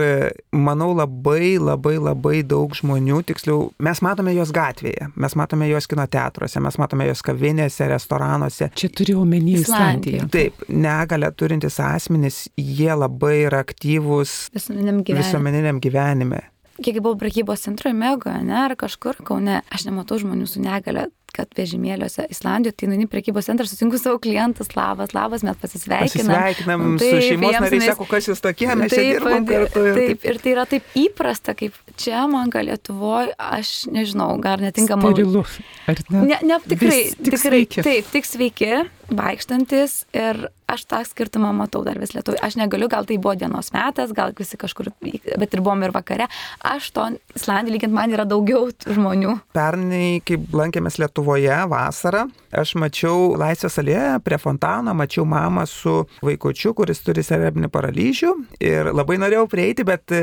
[0.55, 6.05] manau labai, labai, labai daug žmonių, tiksliau, mes matome juos gatvėje, mes matome juos kino
[6.07, 8.69] teatruose, mes matome juos kavinėse, restoranuose.
[8.79, 10.29] Čia turiu omeny Islandiją.
[10.31, 15.25] Taip, negalę turintis asmenys, jie labai yra aktyvūs visuomeniniam gyvenime.
[15.25, 16.41] Visuomeniniam gyvenime
[16.83, 21.51] kiek buvau prekybos centro Megoje, ne, ar kažkur Kaune, aš nematau žmonių su negale kad
[21.57, 26.31] vežimėliuose Islandijoje, tai nueini prekybos centrą, susinku savo klientus, labas, labas, mes pasisveikinam.
[26.33, 29.85] Pasisveikinam taip, su šeimos nariais, sako, kas jūs tokie, mes taip, čia dirbam kartu.
[29.91, 34.63] Ir taip, ir tai yra taip įprasta, kaip čia man gal Lietuvoje, aš nežinau, gal
[34.63, 35.13] netinkama.
[35.13, 35.45] Sterilu,
[35.89, 36.23] ar ne?
[36.33, 37.85] Ne, ne tikrai, Vis, tik tikrai, sveiki.
[37.85, 38.73] taip, tik sveiki,
[39.09, 42.37] vaikštantis ir aš tą skirtumą matau dar vis lietuvių.
[42.45, 46.29] Aš negaliu, gal tai buvo dienos metas, gal visi kažkur, bet ir buvom ir vakare.
[46.65, 49.39] Aš to Islandijoje lygint man yra daugiau žmonių.
[49.57, 56.75] Pernai, kai lankėmės Lietuvoje vasarą aš mačiau Laisvės alėje prie fontano, mačiau mamą su vaikučiu,
[56.77, 60.13] kuris turi cerebrinį paralyžių ir labai norėjau prieiti, bet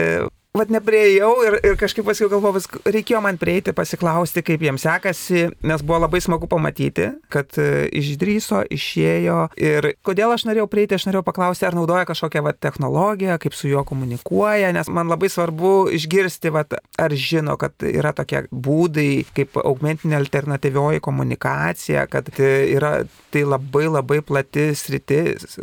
[0.57, 5.83] Vat neprieėjau ir, ir kažkaip paskui galvojau, reikėjo man prieiti, pasiklausti, kaip jiems sekasi, nes
[5.85, 9.40] buvo labai smagu pamatyti, kad e, išdryso, išėjo.
[9.61, 13.69] Ir kodėl aš norėjau prieiti, aš norėjau paklausti, ar naudoja kažkokią vat, technologiją, kaip su
[13.69, 19.61] juo komunikuoja, nes man labai svarbu išgirsti, vat, ar žino, kad yra tokie būdai, kaip
[19.61, 22.97] augmentinė alternatyvioji komunikacija, kad e, yra
[23.35, 25.59] tai labai labai plati sritis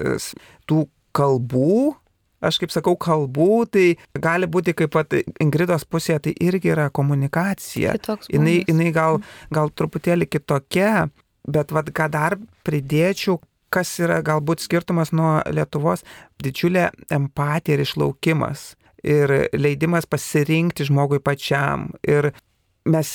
[0.69, 0.85] tų
[1.17, 1.95] kalbų,
[2.43, 3.85] aš kaip sakau, kalbų, tai
[4.19, 7.95] gali būti kaip pat Ingridos pusėje, tai irgi yra komunikacija.
[8.31, 9.21] Jinai, jinai gal,
[9.53, 11.07] gal truputėlį kitokia,
[11.47, 13.39] bet vad ką dar pridėčiau,
[13.73, 16.05] kas yra galbūt skirtumas nuo Lietuvos,
[16.43, 18.73] didžiulė empatija ir išlaukimas.
[19.03, 21.89] Ir leidimas pasirinkti žmogui pačiam.
[22.07, 22.29] Ir
[22.87, 23.09] mes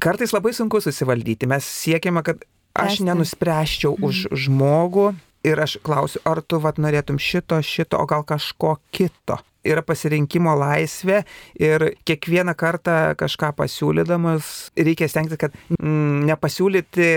[0.00, 1.48] kartais labai sunku susivaldyti.
[1.50, 2.46] Mes siekiame, kad
[2.78, 4.40] aš nenuspręščiau už mhm.
[4.46, 5.06] žmogų,
[5.46, 9.38] ir aš klausiu, ar tu vat norėtum šito, šito, o gal kažko kito.
[9.62, 11.20] Yra pasirinkimo laisvė
[11.62, 17.10] ir kiekvieną kartą kažką pasiūlydamas reikia stengtis, kad mm, nepasiūlyti,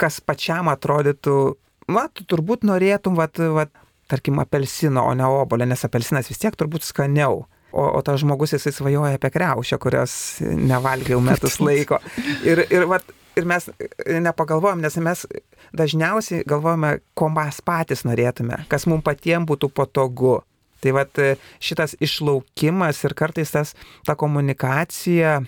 [0.00, 1.36] kas pačiam atrodytų,
[1.92, 3.66] va, tu turbūt norėtum, va, va,
[4.08, 7.44] tarkim, apelsino, o ne obolio, nes apelsinas vis tiek turbūt skaniau.
[7.72, 12.00] O, o tas žmogus jisai svajoja apie kreušę, kurios nevalgiau metus laiko.
[12.44, 15.24] Ir, ir vat, ir mes e, nepagalvojom, nes mes
[15.76, 20.40] dažniausiai galvojame, ko mes patys norėtume, kas mums patiems būtų patogu.
[20.82, 25.40] Tai vad e, šitas išlaukimas ir kartais tas, ta komunikacija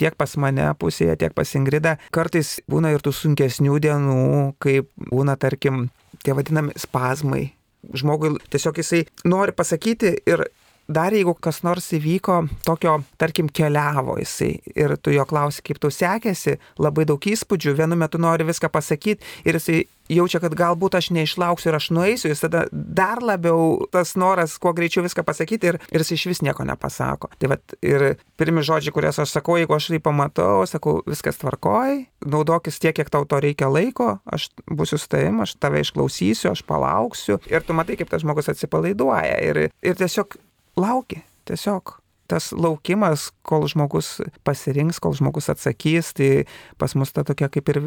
[0.00, 1.96] tiek pas mane pusėje, tiek pas Ingridą.
[2.14, 4.24] Kartais būna ir tų sunkesnių dienų,
[4.62, 5.88] kaip būna, tarkim,
[6.24, 7.48] tie vadinami spazmai.
[7.94, 10.46] Žmogui tiesiog jisai nori pasakyti ir
[10.88, 15.92] dar jeigu kas nors įvyko, tokio, tarkim, keliavo jisai ir tu jo klausi, kaip tau
[15.94, 21.08] sekėsi, labai daug įspūdžių, vienu metu nori viską pasakyti ir jisai jaučia, kad galbūt aš
[21.16, 25.80] neišlauksiu ir aš nueisiu, jis tada dar labiau tas noras, kuo greičiau viską pasakyti ir,
[25.88, 27.30] ir jis iš vis nieko nepasako.
[27.40, 32.02] Tai vat, ir pirmi žodžiai, kuriuos aš sakau, jeigu aš tai pamatau, sakau, viskas tvarkoj,
[32.28, 36.64] naudokis tiek, kiek tau to reikia laiko, aš būsiu su tavim, aš tave išklausysiu, aš
[36.68, 40.36] palauksiu ir tu matai, kaip tas žmogus atsipalaiduoja ir, ir tiesiog
[40.80, 41.98] lauki, tiesiog
[42.30, 44.16] tas laukimas, kol žmogus
[44.48, 46.46] pasirinks, kol žmogus atsakys, tai
[46.80, 47.80] pas mus ta tokia kaip ir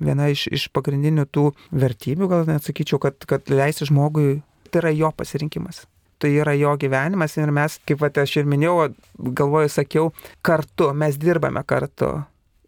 [0.00, 4.94] viena iš, iš pagrindinių tų vertybių, gal net sakyčiau, kad, kad leisti žmogui, tai yra
[4.96, 5.84] jo pasirinkimas.
[6.20, 8.90] Tai yra jo gyvenimas ir mes, kaip va, aš ir minėjau,
[9.38, 10.10] galvoju, sakiau,
[10.44, 12.18] kartu, mes dirbame kartu.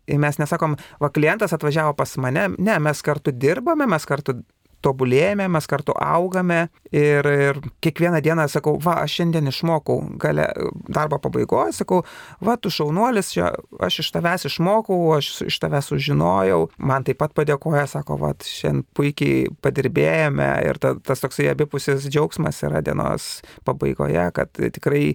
[0.09, 4.38] Ir mes nesakom, va, klientas atvažiavo pas mane, ne, mes kartu dirbame, mes kartu
[4.85, 10.49] tobulėjame, mes kartu augame ir, ir kiekvieną dieną sakau, va, aš šiandien išmokau, gale
[10.92, 12.03] darbo pabaigoje, sakau,
[12.45, 17.37] va, tu šaunuolis, čia, aš iš tavęs išmokau, aš iš tavęs sužinojau, man taip pat
[17.38, 20.51] padėkoja, sako, va, šiandien puikiai padirbėjome.
[20.66, 25.14] Ir ta, tas toksai abipusis džiaugsmas yra dienos pabaigoje, kad tikrai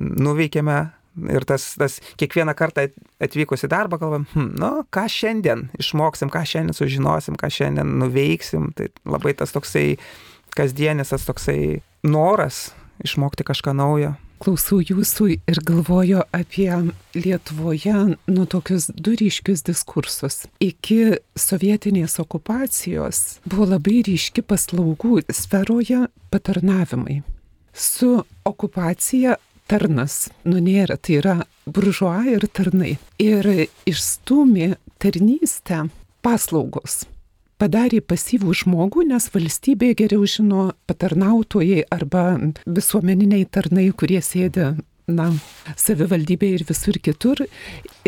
[0.00, 0.80] nuveikėme
[1.30, 2.86] Ir tas, tas kiekvieną kartą
[3.22, 8.70] atvykus į darbą galvam, hm, nu, ką šiandien išmoksim, ką šiandien sužinosim, ką šiandien nuveiksim.
[8.78, 9.98] Tai labai tas toksai
[10.56, 12.70] kasdienis, tas toksai noras
[13.04, 14.14] išmokti kažką naujo.
[14.40, 16.70] Klausau jūsų ir galvoju apie
[17.12, 17.96] Lietuvoje
[18.32, 20.46] nu tokius du ryškius diskursus.
[20.64, 27.18] Iki sovietinės okupacijos buvo labai ryški paslaugų sferoje patarnavimai.
[27.76, 29.36] Su okupacija
[29.70, 31.36] tarnas, nu nėra, tai yra
[31.70, 32.96] buržuo ir tarnai.
[33.22, 33.46] Ir
[33.88, 35.84] išstumė tarnystę
[36.24, 37.04] paslaugos.
[37.60, 42.24] Padarė pasyvų žmogų, nes valstybė geriau žino patarnautojai arba
[42.64, 44.70] visuomeniniai tarnai, kurie sėdi
[45.10, 45.26] na,
[45.76, 47.44] savivaldybė ir visur kitur.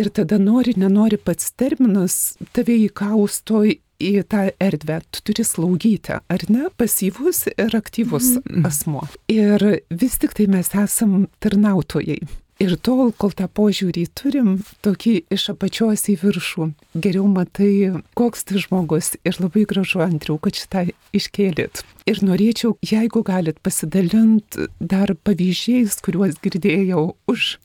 [0.01, 3.67] Ir tada nori, nenori pats terminas, tave įkausto
[4.03, 8.67] į tą erdvę, tu turi slaugyti, ar ne, pasyvus ir aktyvus mm.
[8.69, 9.07] asmo.
[9.33, 12.21] Ir vis tik tai mes esam tarnautojai.
[12.63, 14.51] Ir tol, kol tą požiūrį turim,
[14.87, 19.17] tokį iš apačios į viršų, geriau matai, koks tai žmogus.
[19.27, 20.85] Ir labai gražu, Andriu, kad šitą
[21.17, 21.83] iškėlėt.
[22.07, 27.57] Ir norėčiau, jeigu galit pasidalinti dar pavyzdžiais, kuriuos girdėjau už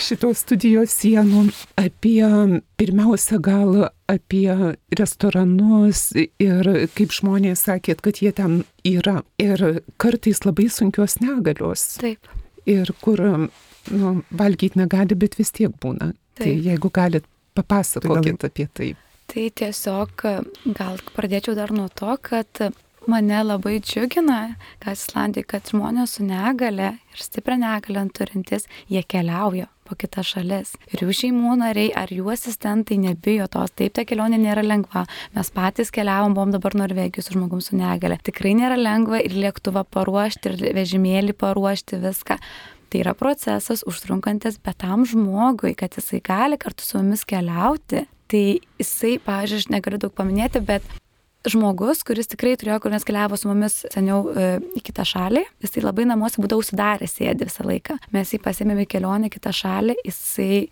[0.00, 1.50] šitos studijos sienų,
[1.80, 2.24] apie
[2.80, 9.20] pirmiausia gal apie restoranus ir kaip žmonės sakėt, kad jie ten yra.
[9.36, 11.90] Ir kartais labai sunkios negalios.
[12.00, 12.24] Taip.
[12.68, 13.20] Ir kur
[13.90, 16.12] nu, valgyti negali, bet vis tiek būna.
[16.12, 16.46] Tai Taip.
[16.46, 17.26] Tai jeigu galit
[17.58, 18.92] papasakokit tai apie tai.
[19.30, 20.22] Tai tiesiog
[20.74, 22.62] gal pradėčiau dar nuo to, kad
[23.10, 29.68] mane labai džiugina, kas Islandija, kad žmonės su negale ir stiprią negalę turintis, jie keliauja
[29.88, 30.74] po kitas šalis.
[30.92, 33.72] Ir jų šeimų nariai ar jų asistentai nebijo tos.
[33.74, 35.06] Taip, ta kelionė nėra lengva.
[35.34, 38.20] Mes patys keliavom, buvom dabar Norvegijos su žmogum su negale.
[38.22, 42.38] Tikrai nėra lengva ir lėktuvą paruošti, ir vežimėlį paruošti viską.
[42.90, 48.42] Tai yra procesas užtrunkantis, bet tam žmogui, kad jisai gali kartu su mumis keliauti, tai
[48.80, 50.86] jisai, pažiūrėjau, aš negaliu daug paminėti, bet
[51.48, 55.84] žmogus, kuris tikrai turėjo, kur mes keliavo su mumis seniau e, į kitą šalį, jisai
[55.84, 57.96] labai namuose būdavo užsidaręs sėdi visą laiką.
[58.14, 60.66] Mes jį pasėmėme į kelionę į kitą šalį, jisai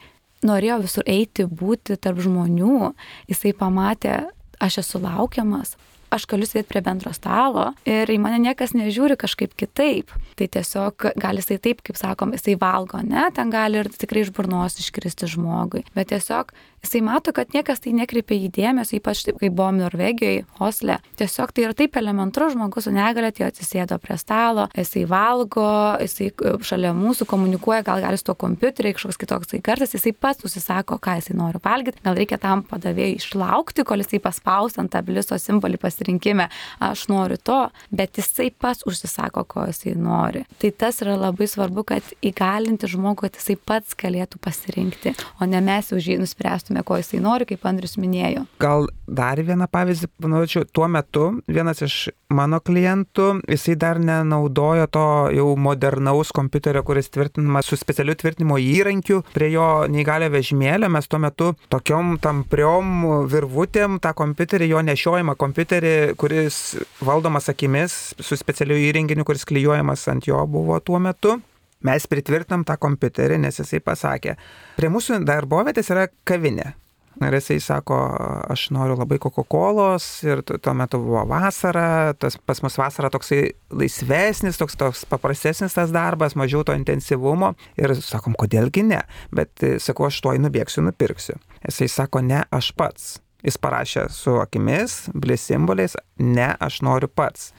[0.46, 2.92] norėjo visur eiti, būti tarp žmonių,
[3.30, 4.20] jisai pamatė,
[4.62, 5.76] aš esu laukiamas,
[6.14, 10.12] aš galiu sėdėti prie bendro stalo ir į mane niekas nežiūri kažkaip kitaip.
[10.38, 14.32] Tai tiesiog gali jisai taip, kaip sakom, jisai valgo, ne, ten gali ir tikrai iš
[14.34, 15.84] burnos iškristi žmogui.
[15.96, 16.52] Bet tiesiog
[16.84, 20.98] jisai mato, kad niekas tai nekreipia į dėmesį, ypač taip, kai buvom Norvegijoje, Osle.
[21.18, 25.66] Tiesiog tai yra taip elementaru, žmogus su negalė atėjo atsisėdo prie stalo, jisai valgo,
[26.02, 30.14] jisai e, šalia mūsų komunikuoja, gal gali su to kompiuteriu, kažkoks kitoks tai kartas, jisai
[30.14, 34.92] pats užsisako, ką jisai nori valgyti, gal reikia tam padavėjai išlaukti, kol jisai paspaus ant
[34.94, 40.44] tablisto simbolį pas pasirinkime, aš noriu to, bet jisai pats užsisako, ko jisai nori.
[40.58, 45.60] Tai tas yra labai svarbu, kad įgalinti žmogų, kad jisai pats galėtų pasirinkti, o ne
[45.60, 48.46] mes už jį nuspręstume, ko jisai nori, kaip Andrius minėjo.
[48.62, 55.06] Gal dar vieną pavyzdį, panaudžiu, tuo metu vienas iš mano klientų, jisai dar nenaudojo to
[55.34, 60.90] jau modernaus kompiuterio, kuris tvirtinamas su specialiu tvirtinimo įrankiu prie jo neįgalio vežimėlio.
[60.92, 68.14] Mes tuo metu tokiom tampriom virvutėm tą kompiuterį, jo nešiojimą kompiuterį kompiuterį, kuris valdomas akimis
[68.20, 71.40] su specialiu įrenginiu, kuris klyjuojamas ant jo buvo tuo metu.
[71.80, 74.32] mes pritvirtinam tą kompiuterį, nes jisai pasakė,
[74.76, 76.74] prie mūsų darbovietės yra kavinė.
[77.22, 77.94] Ir jisai sako,
[78.50, 84.58] aš noriu labai Coca-Colos ir tuo metu buvo vasara, tas pas mus vasara toksai laisvesnis,
[84.58, 87.54] toks, toks paprastesnis tas darbas, mažiau to intensyvumo.
[87.78, 91.38] Ir sakom, kodėlgi ne, bet sakau, aš tuoj nubėgsiu, nupirksiu.
[91.62, 93.16] Jisai sako, ne, aš pats.
[93.46, 97.52] Jis parašė su akimis, blis simboliais, ne, aš noriu pats.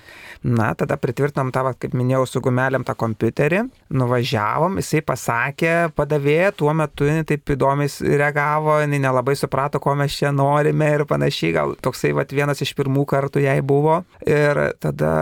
[0.44, 3.62] Na, tada pritvirtinom tą, kaip minėjau, su gumelėm tą kompiuterį,
[3.96, 10.20] nuvažiavom, jisai pasakė, padavė, tuo metu jinai taip įdomiai reagavo, jinai nelabai suprato, ko mes
[10.20, 14.02] čia norime ir panašiai, gal toksai vat, vienas iš pirmų kartų jai buvo.
[14.28, 15.14] Ir tada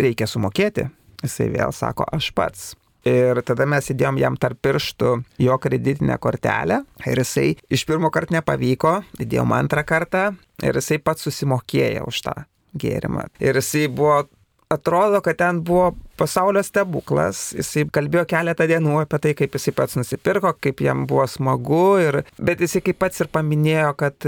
[0.00, 0.88] reikia sumokėti.
[1.20, 2.72] Jisai vėl sako, aš pats.
[3.06, 5.12] Ir tada mes įdėjom jam tarp pirštų
[5.44, 6.80] jo kreditinę kortelę.
[7.06, 10.24] Ir jisai iš pirmo karto nepavyko, įdėjom antrą kartą
[10.64, 12.34] ir jisai pats susimokėjo už tą
[12.76, 13.28] gėrimą.
[13.40, 14.24] Ir jisai buvo
[14.68, 19.98] atrodo, kad ten buvo pasaulio stebuklas, jisai kalbėjo keletą dienų apie tai, kaip jisai pats
[20.00, 24.26] nusipirko, kaip jam buvo smagu, ir, bet jisai kaip pats ir paminėjo, kad,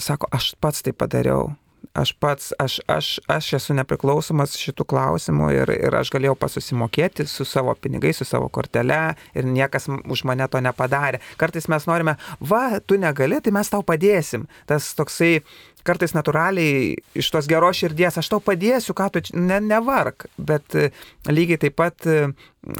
[0.00, 1.52] sako, aš pats tai padariau
[1.94, 7.46] aš pats, aš, aš, aš esu nepriklausomas šitų klausimų ir, ir aš galėjau pasusimokėti su
[7.46, 11.22] savo pinigais, su savo kortele ir niekas už mane to nepadarė.
[11.38, 14.48] Kartais mes norime, va, tu negali, tai mes tau padėsim.
[14.66, 15.38] Tas toksai
[15.86, 20.90] kartais natūraliai iš tos geros širdies, aš tau padėsiu, ką tu ne, nevark, bet e,
[21.30, 22.30] lygiai taip pat, e,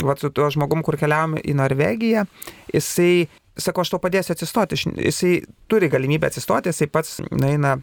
[0.02, 2.24] va, su tuo žmogum, kur keliavom į Norvegiją,
[2.72, 3.28] jisai,
[3.60, 5.34] sako, aš tau padėsiu atsistoti, jisai
[5.70, 7.76] turi galimybę atsistoti, jisai pats naina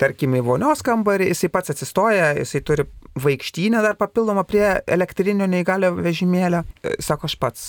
[0.00, 2.86] tarkim, į vonios kambarį, jisai pats atsistoja, jisai turi
[3.20, 6.64] vaikštynę dar papildomą prie elektrinio neįgalio vežimėlio.
[6.82, 7.64] E, sako, aš pats,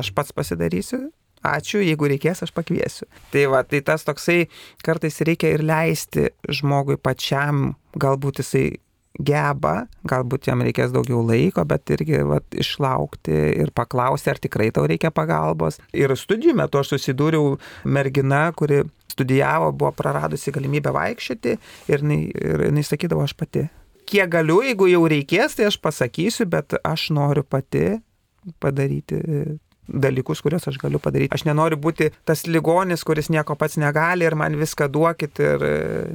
[0.00, 1.06] aš pats pasidarysiu,
[1.46, 3.08] ačiū, jeigu reikės, aš pakviesiu.
[3.32, 4.46] Tai va, tai tas toksai
[4.84, 8.66] kartais reikia ir leisti žmogui pačiam, galbūt jisai
[9.18, 14.86] geba, galbūt jam reikės daugiau laiko, bet irgi vat, išlaukti ir paklausti, ar tikrai tau
[14.88, 15.80] reikia pagalbos.
[15.96, 18.84] Ir studijų metu aš susidūriau mergina, kuri
[19.16, 21.56] studijavo, buvo praradusi galimybę vaikščioti
[21.92, 23.66] ir jinai sakydavo aš pati.
[24.06, 27.96] Kiek galiu, jeigu jau reikės, tai aš pasakysiu, bet aš noriu pati
[28.62, 29.18] padaryti
[29.88, 31.32] dalykus, kuriuos aš galiu padaryti.
[31.34, 35.66] Aš nenoriu būti tas ligonis, kuris nieko pats negali ir man viską duokit, ir,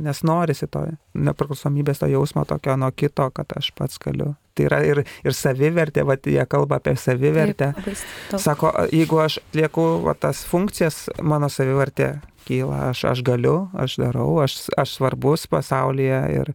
[0.04, 4.34] nes norisi to nepriklausomybės to jausmo tokio nuo kito, kad aš pats galiu.
[4.58, 7.72] Tai yra ir, ir savivertė, va, jie kalba apie savivertę.
[7.78, 14.00] Taip, Sako, jeigu aš lieku va, tas funkcijas, mano savivertė kyla, aš, aš galiu, aš
[14.02, 16.52] darau, aš, aš svarbus pasaulyje ir,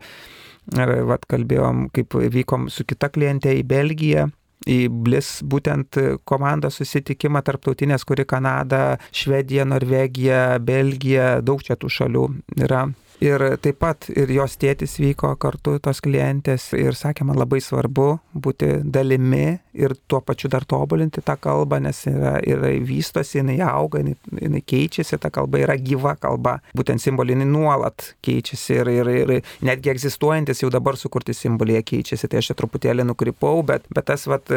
[0.76, 4.28] ir vat, kalbėjom, kaip vykom su kita klientė į Belgiją
[4.66, 5.98] į BLIS būtent
[6.28, 12.26] komandos susitikimą tarptautinės, kuri Kanada, Švedija, Norvegija, Belgija, daug čia tų šalių
[12.66, 12.86] yra
[13.24, 18.08] Ir taip pat ir jos tėtis vyko kartu tos klientės ir sakė, man labai svarbu
[18.34, 24.02] būti dalimi ir tuo pačiu dar tobulinti tą kalbą, nes yra, yra vystosi, jinai auga,
[24.02, 29.32] jinai, jinai keičiasi, ta kalba yra gyva kalba, būtent simboliai nuolat keičiasi ir, ir, ir
[29.64, 34.28] netgi egzistuojantis jau dabar sukurti simboliai keičiasi, tai aš čia truputėlį nukrypau, bet, bet tas
[34.28, 34.52] vat,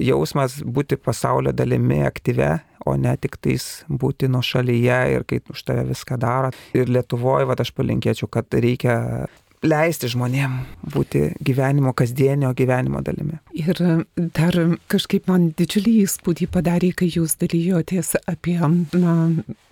[0.00, 5.62] jausmas būti pasaulio dalimi aktyve o ne tik tais būti nuo šalyje ir kai už
[5.66, 6.50] tave viską daro.
[6.76, 9.26] Ir Lietuvoje, va, aš palinkėčiau, kad reikia
[9.62, 10.56] leisti žmonėm
[10.92, 13.38] būti gyvenimo, kasdienio gyvenimo dalimi.
[13.54, 13.78] Ir
[14.16, 14.58] dar
[14.90, 19.14] kažkaip man didžiulį įspūdį padarė, kai jūs dalyjotės apie na,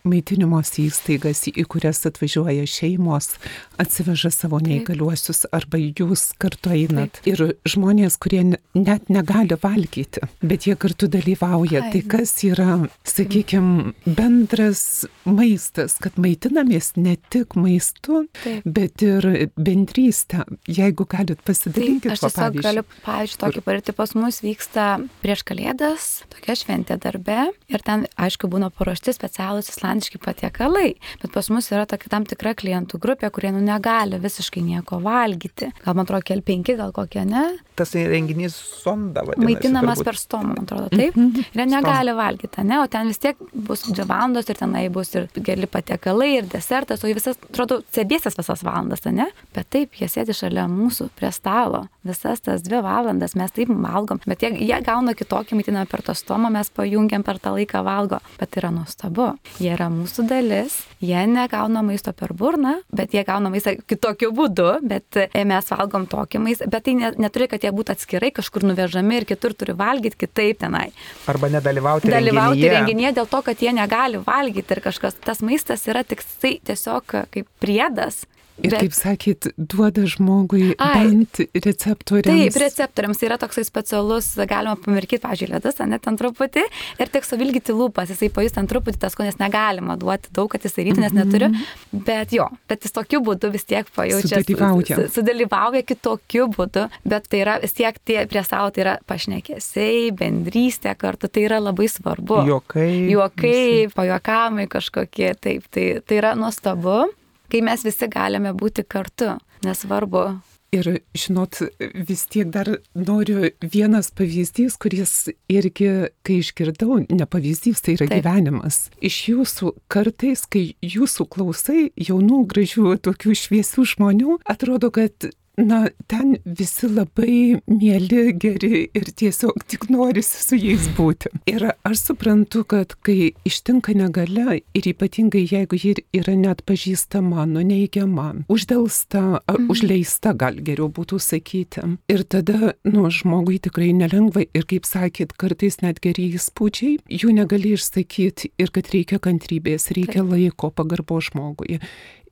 [0.08, 3.34] maitinimos įstaigas, į kurias atvažiuoja šeimos,
[3.80, 7.20] atsiveža savo neįgaliuosius arba jūs kartu einat.
[7.20, 7.28] Taip.
[7.28, 11.84] Ir žmonės, kurie net negali valgyti, bet jie kartu dalyvauja.
[11.84, 11.92] Ai.
[11.94, 18.64] Tai kas yra, sakykime, bendras maistas, kad maitinamės ne tik maistu, Taip.
[18.64, 20.46] bet ir bendrystę.
[20.70, 22.12] Jeigu galit pasidalinti.
[22.14, 22.66] Aš tiesiog pavyzdžiui.
[22.68, 24.88] galiu, pavyzdžiui, tokį patirtį pas mus vyksta
[25.24, 31.32] prieš kalėdas, tokia šventė darbe ir ten, aišku, būna paruošti specialūs islamai islandiški patiekalai, bet
[31.34, 35.70] pas mus yra tokia tam tikra klientų grupė, kurie nu negali visiškai nieko valgyti.
[35.84, 37.58] Gal man atrodo, kel penki, gal kokie ne.
[37.78, 39.48] Tas renginys sonda vadinasi.
[39.48, 40.10] Maitinamas turbūt.
[40.10, 41.16] per stomą, man atrodo, taip.
[41.16, 41.44] Mm -hmm.
[41.54, 45.28] Ir negali valgyti, ne, o ten vis tiek bus dvi valandos ir tenai bus ir
[45.34, 49.26] geli patiekalai, ir desertas, o į visas, atrodo, sėdėsis visas valandas, ne?
[49.54, 51.88] Bet taip, jie sėdi šalia mūsų prie stalo.
[52.04, 56.14] Visas tas dvi valandas mes taip valgom, bet jie, jie gauna kitokį maitinimą per tą
[56.14, 58.18] stomą, mes pajungiam per tą laiką valgo.
[58.38, 59.38] Bet yra nuostabu.
[59.58, 64.68] Jie yra mūsų dalis, jie negauna maisto per burną, bet jie gauna maistą kitokiu būdu,
[64.86, 69.20] bet e, mes valgom tokį maistą, bet tai neturi, kad jie būtų atskirai kažkur nuvežami
[69.20, 70.90] ir kitur turi valgyti kitaip tenai.
[71.30, 72.74] Arba nedalyvauti Dalyvauti renginyje.
[72.76, 77.16] renginyje dėl to, kad jie negali valgyti ir kažkas, tas maistas yra tik tai tiesiog
[77.32, 78.26] kaip priedas
[78.60, 82.52] Ir Bet, kaip sakyt, duoda žmogui Ai, bent receptoriams.
[82.52, 86.64] Taip, receptoriams yra toksai specialus, galima pamirkyti, pažiūrėjau, ledus, net ant truputį
[87.00, 90.90] ir tik suvilgyti lūpas, jisai pajus ant truputį tas skonės negalima duoti daug, kad jisai
[90.90, 91.48] neturiu.
[91.48, 92.04] Mm -hmm.
[92.06, 94.42] Bet jo, bet jis tokiu būdu vis tiek pajaučia.
[94.42, 95.08] Sudalyvauja.
[95.08, 100.94] Sudalyvauja kitokiu būdu, bet tai yra vis tiek tie prie savo, tai yra pašnekėsiai, bendrystė
[100.98, 102.44] kartu, tai yra labai svarbu.
[102.46, 103.10] Juokai.
[103.10, 107.08] Juokai, pajuokamai kažkokie, taip, tai, tai yra nuostabu
[107.50, 109.36] kai mes visi galime būti kartu,
[109.66, 110.24] nesvarbu.
[110.70, 110.86] Ir
[111.18, 111.58] žinot,
[112.06, 115.14] vis tiek dar noriu vienas pavyzdys, kuris
[115.50, 115.88] irgi,
[116.22, 118.22] kai išgirdau, ne pavyzdys, tai yra Taip.
[118.22, 118.78] gyvenimas.
[119.02, 125.80] Iš jūsų kartais, kai jūsų klausai jaunų, gražių, tokių šviesių žmonių, atrodo, kad na,
[126.10, 131.30] ten visi labai mėly, geri ir tiesiog tik norisi su jais būti.
[131.50, 138.28] Ir aš suprantu, kad kai ištinka negale ir ypatingai jeigu ji yra net pažįstama, nuneigiama,
[138.52, 139.68] uždėlsta, mm.
[139.72, 141.84] užleista, gal geriau būtų sakyti.
[142.12, 147.74] Ir tada, nu, žmogui tikrai nelengva ir kaip sakėt, kartais net geri įspūdžiai, jų negali
[147.76, 151.80] išsakyti ir kad reikia kantrybės, reikia laiko, pagarbo žmogui.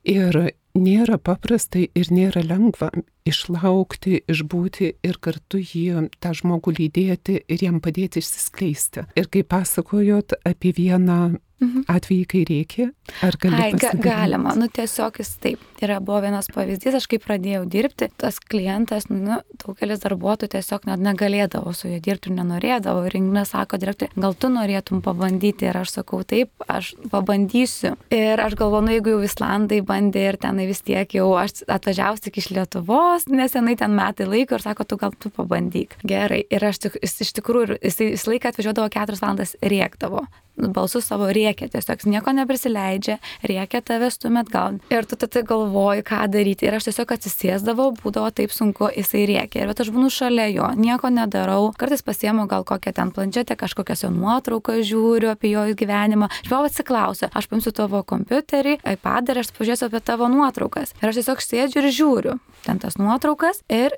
[0.07, 0.37] Ir
[0.77, 2.91] nėra paprasta ir nėra lengva
[3.29, 9.05] išlaukti, išbūti ir kartu jį, tą žmogų lydėti ir jam padėti išsiskleisti.
[9.19, 11.83] Ir kaip pasakojot apie vieną Mhm.
[11.91, 12.85] Atvejai, kai reikia?
[13.25, 13.35] Ar?
[13.51, 14.53] Ai, ga, galima.
[14.55, 15.63] Nu, tiesiog jis taip.
[15.83, 21.03] Yra buvo vienas pavyzdys, aš kai pradėjau dirbti, tas klientas, nu, daugelis darbuotojų tiesiog net
[21.03, 23.03] negalėdavo su juo dirbti ir nenorėdavo.
[23.07, 25.67] Ir Ingina sako, direktorė, gal tu norėtum pabandyti?
[25.67, 27.95] Ir aš sakau, taip, aš pabandysiu.
[28.15, 32.23] Ir aš galvoju, nu, jeigu jau Islandai bandė ir tenai vis tiek jau aš atvažiavus
[32.23, 35.99] tik iš Lietuvos, nesenai ten metai laiko ir sako, tu gal tu pabandyk.
[36.07, 36.45] Gerai.
[36.47, 40.27] Ir aš tik, jis iš tikrųjų, jis visą laiką atvažiuodavo 4 valandas rėkdavo
[40.75, 44.79] balsu savo rėkia, tiesiog nieko neprisileidžia, rėkia tave stumet gal.
[44.93, 46.67] Ir tu tada galvoji, ką daryti.
[46.67, 49.63] Ir aš tiesiog atsisėsdavau, būdavo taip sunku, jisai rėkia.
[49.63, 51.71] Ir bet aš būnu šalia jo, nieko nedarau.
[51.79, 56.31] Kartais pasiemu gal kokią ten planšetę, kažkokias jo nuotrauką žiūriu apie jo gyvenimą.
[56.43, 60.95] Aš vėl atsiklausiu, aš paimsiu tavo kompiuterį, iPad ir aš pažiūrėsiu apie tavo nuotraukas.
[61.01, 63.95] Ir aš tiesiog sėdžiu ir žiūriu ten tas nuotraukas ir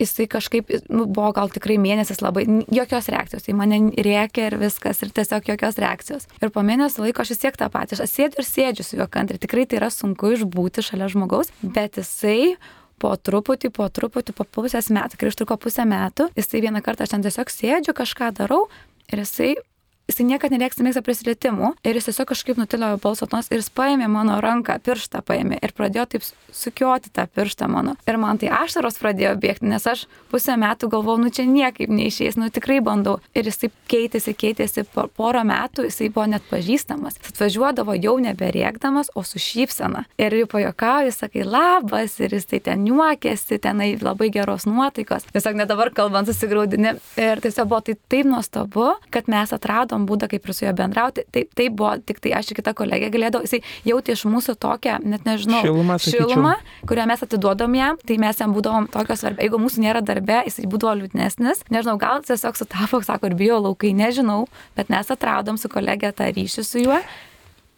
[0.00, 5.02] jisai kažkaip, nu, buvo gal tikrai mėnesis labai, jokios reakcijos, į mane rėkė ir viskas,
[5.04, 6.28] ir tiesiog jokios reakcijos.
[6.40, 9.08] Ir po mėnesio laiko aš vis tiek tą patį, aš sėdžiu ir sėdžiu su juo
[9.12, 12.56] kantriai, tikrai tai yra sunku išbūti šalia žmogaus, bet jisai
[13.00, 17.14] po truputį, po truputį, po pusės metų, kai užtruko pusę metų, jisai vieną kartą aš
[17.14, 18.66] ten tiesiog sėdžiu, kažką darau
[19.10, 19.54] ir jisai
[20.10, 24.10] jisai niekada nemėgsta mėgsta prisilietimų ir jis tiesiog kažkaip nutilėjo balso tonas ir jis paėmė
[24.10, 27.96] mano ranką, pirštą paėmė ir pradėjo taip sukioti tą pirštą mano.
[28.08, 32.38] Ir man tai ašaros pradėjo bėgti, nes aš pusę metų galvojau, nu čia niekaip neišės,
[32.40, 33.18] nu tikrai bandau.
[33.34, 37.18] Ir jis taip keitėsi, keitėsi po porą metų, jisai buvo net pažįstamas.
[37.20, 40.04] Jis atvažiuodavo jau neberėkdamas, o su šypsena.
[40.20, 45.28] Ir jau pajokauju, sakai labas, ir jis tai ten juokėsi, tenai labai geros nuotaikos.
[45.34, 46.96] Tiesiog net dabar kalbant susigaudinė.
[47.20, 50.72] Ir tiesiog buvo tai taip nuostabu, kad mes atradom ieškom būdą, kaip ir su juo
[50.74, 51.24] bendrauti.
[51.30, 55.00] Tai, tai buvo tik tai aš ir kita kolegė galėdavo, jisai jautė iš mūsų tokią,
[55.04, 56.54] net nežinau, šilumą, šilumą
[56.86, 59.44] kurią mes atiduodam jam, tai mes jam būdavom tokios svarbios.
[59.44, 63.92] Jeigu mūsų nėra darbe, jisai būdavo liūdnesnis, nežinau, gal tiesiog sutapo, sako, ir bijo laukai,
[63.96, 64.46] nežinau,
[64.76, 67.00] bet mes atradom su kolegė tą ryšį su juo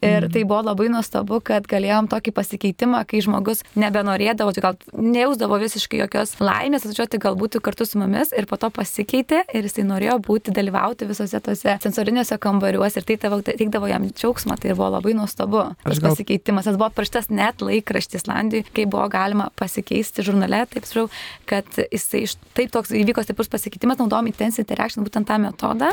[0.02, 6.00] Ir tai buvo labai nuostabu, kad galėjom tokį pasikeitimą, kai žmogus nebenorėdavo, gal nejausdavo visiškai
[6.00, 10.54] jokios laimės atvažiuoti galbūt kartu su mumis ir po to pasikeitė ir jisai norėjo būti,
[10.54, 15.62] dalyvauti visose tose sensoriniuose kambariuose ir tai tavo, teikdavo jam džiaugsmą, tai buvo labai nuostabu.
[15.84, 16.10] Tas gal...
[16.10, 21.06] pasikeitimas, tas buvo praštas net laikraštis Islandijai, kai buvo galima pasikeisti žurnale, taip sakau,
[21.50, 22.24] kad jisai
[22.58, 25.92] taip toks įvyko stiprus pasikeitimas, naudojom intensive interaction, būtent tą metodą.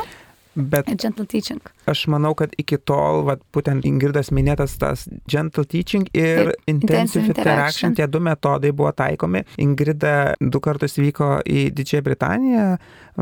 [0.54, 1.60] Bet gentle teaching.
[1.86, 7.30] Aš manau, kad iki tol, vat, būtent Ingridas minėtas tas gentle teaching ir Taip, intensive
[7.30, 9.44] interaction, tie du metodai buvo taikomi.
[9.62, 12.66] Ingrida du kartus vyko į Didžiąją Britaniją,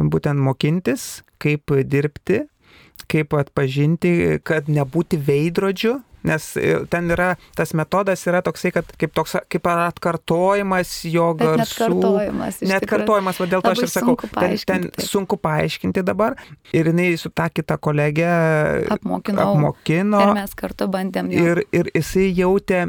[0.08, 1.08] būtent mokintis,
[1.42, 2.46] kaip dirbti,
[3.12, 9.12] kaip atpažinti, kad nebūti veidrodžiu, Nes e, ten yra, tas metodas yra toksai, kad kaip,
[9.16, 11.60] toks, kaip atkartojimas jo garsų.
[11.62, 12.60] Net kartojimas.
[12.72, 16.38] Net kartojimas, dėl to aš ir sakau, ten, ten sunku paaiškinti dabar.
[16.74, 18.32] Ir jinai su ta kita kolegė
[18.96, 19.54] Apmokinau.
[19.54, 20.24] apmokino.
[20.26, 21.30] Ir mes kartu bandėm.
[21.32, 21.46] Jau.
[21.52, 22.86] Ir, ir jisai jautė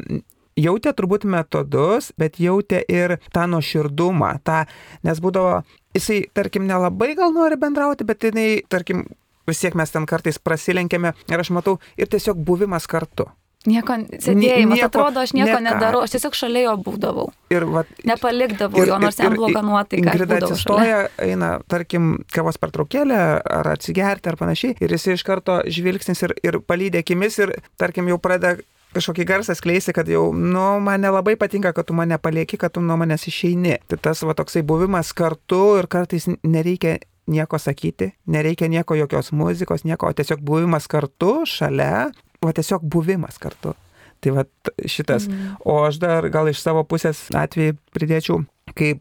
[0.60, 4.64] jautė turbūt metodus, bet jautė ir tą nuoširdumą, tą,
[5.08, 5.62] nes būdavo,
[5.96, 9.06] jisai, tarkim, nelabai gal nori bendrauti, bet jinai, tarkim,
[9.50, 13.30] vis tiek mes ten kartais prasilenkėme ir aš matau ir tiesiog buvimas kartu.
[13.68, 15.64] Nieko, sėdėjimas, nieko, atrodo, aš nieko neka.
[15.66, 17.26] nedarau, aš tiesiog šalia jo būdavau.
[17.52, 20.00] Ir, va, Nepalikdavau ir, jo, nors jam bloga nuotaika.
[20.00, 26.24] Ingrida atsistoja, eina, tarkim, kavos pertraukėlę ar atsigerti ar panašiai, ir jis iš karto žvilgsnis
[26.24, 28.56] ir, ir palydė akimis ir, tarkim, jau pradeda
[28.96, 32.82] kažkokį garsą skleisti, kad jau, nu, man nelabai patinka, kad tu mane palieki, kad tu
[32.82, 33.76] nuo manęs išeini.
[33.92, 36.96] Tai tas va toksai buvimas kartu ir kartais nereikia
[37.30, 42.10] nieko sakyti, nereikia nieko jokios muzikos, nieko, o tiesiog buvimas kartu, šalia,
[42.42, 43.76] o tiesiog buvimas kartu.
[44.20, 44.44] Tai va
[44.84, 45.30] šitas.
[45.30, 45.54] Mm.
[45.64, 48.42] O aš dar gal iš savo pusės atvejį pridėčiau,
[48.76, 49.00] kaip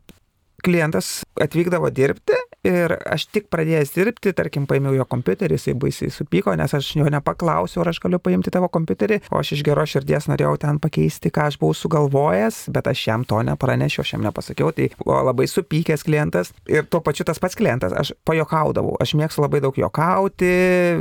[0.64, 2.36] klientas atvykdavo dirbti
[2.66, 7.06] ir aš tik pradėjęs dirbti, tarkim, paėmiau jo kompiuterį, jisai baisiai supyko, nes aš jo
[7.12, 11.32] nepaklausiau, ar aš galiu paimti tavo kompiuterį, o aš iš geros širdies norėjau ten pakeisti,
[11.34, 15.46] ką aš buvau sugalvojęs, bet aš jam to nepranešiau, aš jam nepasakiau, tai buvo labai
[15.50, 20.50] supykęs klientas ir tuo pačiu tas pats klientas, aš pajokaudavau, aš mėgstu labai daug jokauti,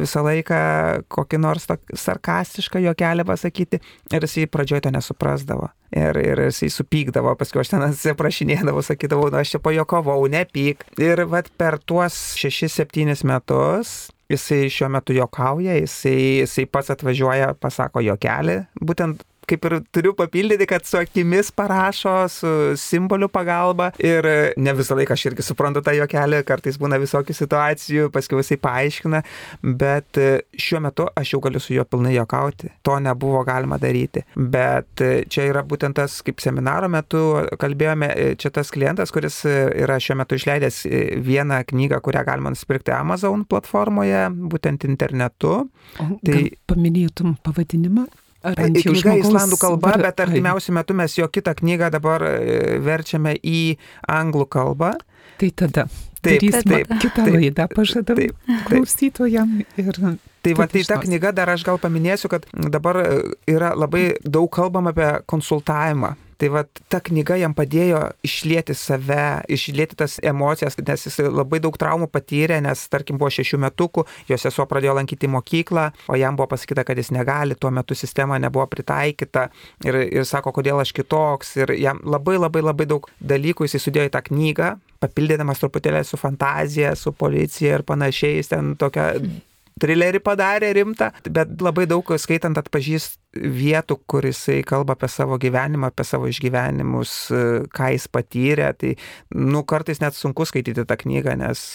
[0.04, 0.62] visą laiką
[1.10, 3.82] kokį nors sarkastišką jokelį pasakyti
[4.14, 5.74] ir jisai pradžioje to nesuprasdavo.
[5.96, 10.84] Ir, ir jisai supykdavo, paskui aš ten atsiprašinėdavau, sakydavau, na aš čia pajokavau, nepyk.
[11.00, 18.04] Ir vat per tuos 6-7 metus jisai šiuo metu jokauja, jisai, jisai pats atvažiuoja, pasako
[18.04, 24.28] jokelį, būtent kaip ir turiu papildyti, kad su akimis parašo, su simbolių pagalba ir
[24.60, 29.22] ne visą laiką aš irgi suprantu tą jokelį, kartais būna visokių situacijų, paskui jisai paaiškina,
[29.64, 30.20] bet
[30.60, 32.72] šiuo metu aš jau galiu su juo pilnai jokauti.
[32.88, 34.26] To nebuvo galima daryti.
[34.36, 37.24] Bet čia yra būtent tas, kaip seminaro metu
[37.62, 40.84] kalbėjome, čia tas klientas, kuris yra šiuo metu išleidęs
[41.24, 45.58] vieną knygą, kurią galima nusipirkti Amazon platformoje, būtent internetu.
[46.04, 48.08] O, tai paminėtum pavadinimą?
[48.46, 53.78] Knyga islandų kalba, bet artimiausiu metu mes jo kitą knygą dabar e, verčiame į
[54.14, 54.94] anglų kalbą.
[55.38, 55.88] Tai tada
[56.22, 58.64] taip, taip, kitą taip, laidą pažadam taip, taip.
[58.70, 59.58] klausytojam.
[59.78, 60.00] Ir...
[60.46, 63.10] Tai va, tai ta knyga dar aš gal paminėsiu, kad dabar e,
[63.52, 69.98] yra labai daug kalbam apie konsultavimą Tai va ta knyga jam padėjo išlėti save, išlėti
[69.98, 74.68] tas emocijas, nes jis labai daug traumų patyrė, nes tarkim buvo šešių metukų, jo sesuo
[74.70, 79.48] pradėjo lankyti mokyklą, o jam buvo pasakyta, kad jis negali, tuo metu sistema nebuvo pritaikyta
[79.88, 81.56] ir, ir sako, kodėl aš kitoks.
[81.64, 84.72] Ir jam labai labai labai daug dalykų jis įsudėjo į tą knygą,
[85.02, 89.14] papildydamas truputėlį su fantazija, su policija ir panašiai, jis ten tokia
[89.82, 95.92] trilerį padarė rimtą, bet labai daug skaitant atpažįst vietų, kur jisai kalba apie savo gyvenimą,
[95.92, 97.16] apie savo išgyvenimus,
[97.74, 98.72] ką jis patyrė.
[98.78, 98.94] Tai,
[99.38, 101.66] nu, kartais net sunku skaityti tą knygą, nes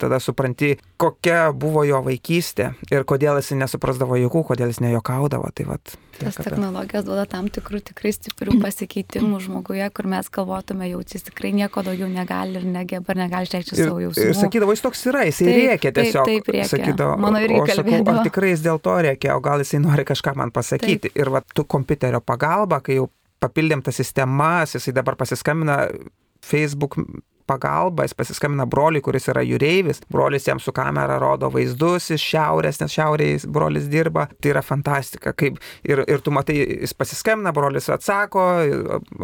[0.00, 5.50] tada supranti, kokia buvo jo vaikystė ir kodėl jisai nesuprasdavo jokų, kodėl jis nejokaudavo.
[5.54, 6.50] Tai vat, Tas kada...
[6.50, 11.84] technologijos duoda tam tikrų tikrai stiprių pasikeitimų žmoguje, kur mes galvotume, jau jis tikrai nieko
[11.86, 14.26] daugiau negali ir negeba ir negali išreikšti savo jausmų.
[14.28, 16.28] Ir sakydavo, jis toks yra, taip, rėkia tiesiog.
[16.28, 16.68] Taip, taip rėkia.
[16.74, 18.02] Sakydavo, Mano irgi kalbėjo.
[18.12, 20.98] Ar tikrai jis dėl to rėkia, o gal jisai nori kažką man pasakyti.
[20.98, 20.99] Taip.
[21.08, 23.08] Ir va, tu kompiuterio pagalba, kai jau
[23.40, 25.82] papildėm tas sistemas, jisai dabar pasiskambina
[26.44, 26.98] Facebook
[27.50, 32.80] pagalba, jis pasiskambina broliui, kuris yra jūreivis, brolis jam su kamera rodo vaizdus iš šiaurės,
[32.82, 35.34] nes šiaurėje brolis dirba, tai yra fantastika.
[35.36, 38.46] Kaip, ir, ir tu matai, jis pasiskambina, brolis atsako,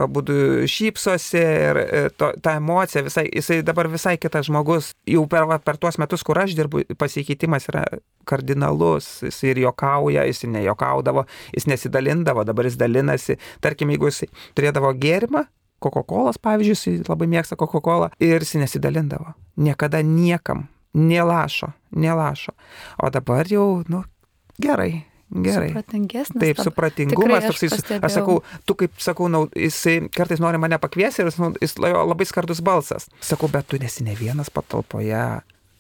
[0.07, 0.24] abu
[0.66, 1.83] šypsosi ir
[2.18, 6.41] to, ta emocija, visai, jisai dabar visai kitas žmogus, jau per, per tuos metus, kur
[6.43, 7.87] aš dirbu, pasikeitimas yra
[8.27, 13.39] kardinalus, jis ir jokauja, jis nejokaudavo, jis nesidalindavo, dabar jis dalinasi.
[13.64, 14.24] Tarkim, jeigu jis
[14.59, 15.47] turėdavo gėrimą,
[15.83, 19.35] Coca-Cola, pavyzdžiui, jis labai mėgsta Coca-Cola ir jis nesidalindavo.
[19.57, 20.68] Niekada niekam.
[20.97, 22.55] Nelašo, nelašo.
[23.05, 24.01] O dabar jau, nu,
[24.57, 25.68] gerai, Gerai.
[25.68, 26.39] Supratingesnis.
[26.41, 27.45] Taip, supratingumas.
[27.51, 31.39] Toksai, aš, aš sakau, tu kaip sakau, na, jisai kartais nori mane pakviesti ir jis,
[31.43, 33.09] nu, jis labai skardus balsas.
[33.18, 35.24] Sakau, bet tu nesi ne vienas patalpoje.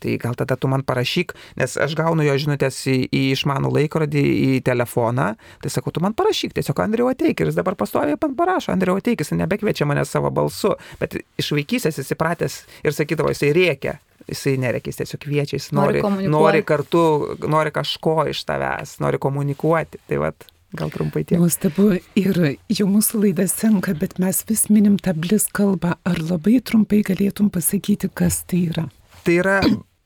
[0.02, 4.22] Tai gal tada tu man parašyk, nes aš gaunu jo žinutės į, į išmanų laikrodį,
[4.22, 5.28] į telefoną.
[5.62, 8.98] Tai sakau, tu man parašyk, tiesiog Andriu ateik ir jis dabar pastoviai man parašo, Andriu
[9.00, 13.96] ateik, jis nebekviečia mane savo balsu, bet iš vaikysės jis įpratęs ir sakydavo, jisai rėkia.
[14.26, 17.02] Jisai nereikia, jis tiesiog kviečia, jis nori, nori, nori kartu,
[17.46, 20.00] nori kažko iš tavęs, nori komunikuoti.
[20.10, 21.38] Tai vat, Gal trumpai tiek.
[21.40, 22.38] Nuostabu ir
[22.74, 25.94] jau mūsų laida senka, bet mes vis minim tą blis kalbą.
[26.04, 28.88] Ar labai trumpai galėtum pasakyti, kas tai yra?
[29.26, 29.56] Tai yra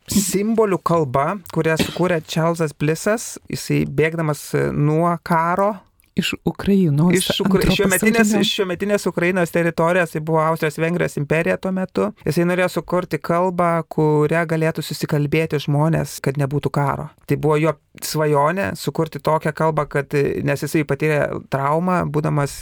[0.08, 5.74] simbolių kalba, kurią sukūrė Čarlzas Blisas, jisai bėgdamas nuo karo
[6.20, 7.14] iš Ukrainos.
[7.16, 12.10] Iš, Ukra iš šiometinės, šiometinės Ukrainos teritorijos, tai buvo Austrijos Vengrijos imperija tuo metu.
[12.26, 17.08] Jisai norėjo sukurti kalbą, kurią galėtų susikalbėti žmonės, kad nebūtų karo.
[17.28, 20.14] Tai buvo jo svajonė sukurti tokią kalbą, kad,
[20.46, 21.20] nes jisai patyrė
[21.52, 22.60] traumą, būdamas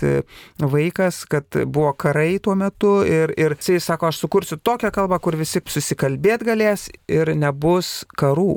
[0.59, 5.39] vaikas, kad buvo karai tuo metu ir, ir jisai sako, aš sukursiu tokią kalbą, kur
[5.39, 8.57] visi susikalbėti galės ir nebus karų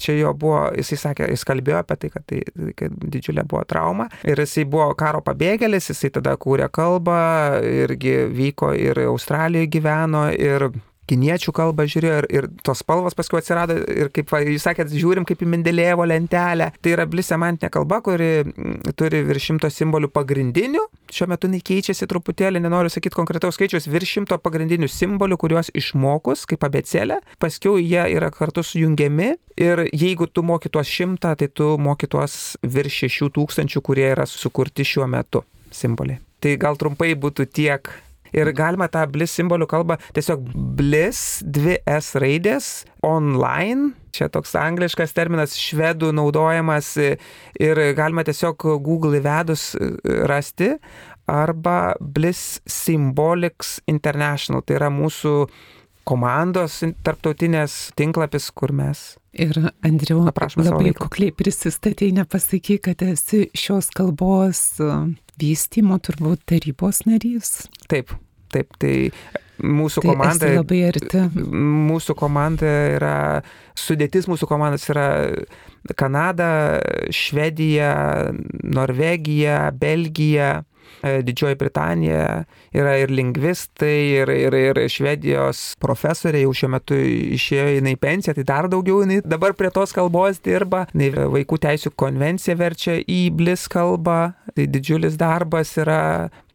[0.00, 2.42] čia jo buvo, jisai sakė, jis kalbėjo apie tai, kad tai
[2.78, 4.08] kad didžiulė buvo trauma.
[4.28, 7.20] Ir jisai buvo karo pabėgėlis, jisai tada kūrė kalbą,
[7.84, 10.70] irgi vyko ir Australijoje gyveno ir
[11.10, 15.26] kiniečių kalbą žiūrėjo ir, ir tos spalvos paskui atsirado ir kaip va, jūs sakėt, žiūrim
[15.28, 16.70] kaip į Mendelėjevo lentelę.
[16.80, 20.86] Tai yra blis semantinė kalba, kuri mm, turi virš šimto simbolių pagrindinių.
[21.10, 26.46] Šiuo metu jinai keičiasi truputėlį, nenoriu sakyti konkretaus skaičius, virš šimto pagrindinių simbolių, kuriuos išmokus
[26.50, 31.74] kaip abecėlė, paskui jie yra kartu sujungiami ir jeigu tu moki tuos šimtą, tai tu
[31.80, 35.44] moki tuos virš šešių tūkstančių, kurie yra sukurti šiuo metu
[35.74, 36.20] simboliai.
[36.40, 37.90] Tai gal trumpai būtų tiek
[38.36, 40.44] Ir galima tą bliss simbolių kalbą tiesiog
[40.78, 42.70] bliss, dvi S raidės,
[43.06, 49.72] online, čia toks angliškas terminas, švedų naudojamas ir galima tiesiog Google įvedus
[50.30, 50.74] rasti,
[51.30, 55.34] arba Bliss Symbolics International, tai yra mūsų
[56.08, 59.14] komandos tarptautinės tinklapis, kur mes.
[59.30, 59.54] Ir
[59.86, 64.64] Andriu, labai kukliai prisistatėjai, nepasakai, kad esi šios kalbos
[65.40, 67.64] vystymo turbūt tarybos narys.
[67.90, 68.12] Taip,
[68.52, 68.94] taip, tai
[69.60, 70.50] mūsų tai komanda.
[70.56, 71.24] Labai arti.
[71.90, 73.16] Mūsų komanda yra,
[73.78, 75.06] sudėtis mūsų komandos yra
[75.96, 76.80] Kanada,
[77.14, 77.92] Švedija,
[78.62, 80.60] Norvegija, Belgija,
[81.00, 82.44] Didžioji Britanija
[82.76, 86.98] yra ir lingvistai, ir, ir, ir Švedijos profesorė jau šiuo metu
[87.36, 90.86] išėjo jinai pensiją, tai dar daugiau jinai dabar prie tos kalbos dirba.
[90.92, 94.20] Jinai vaikų teisų konvenciją verčia į blis kalbą,
[94.56, 96.02] tai didžiulis darbas yra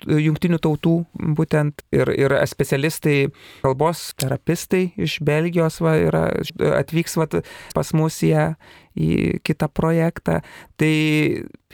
[0.05, 0.95] jungtinių tautų
[1.37, 3.29] būtent ir, ir specialistai,
[3.65, 6.25] kalbos terapistai iš Belgijos va, yra,
[6.81, 7.29] atvyks va,
[7.75, 8.51] pas mus jie
[8.95, 10.39] į kitą projektą.
[10.79, 10.91] Tai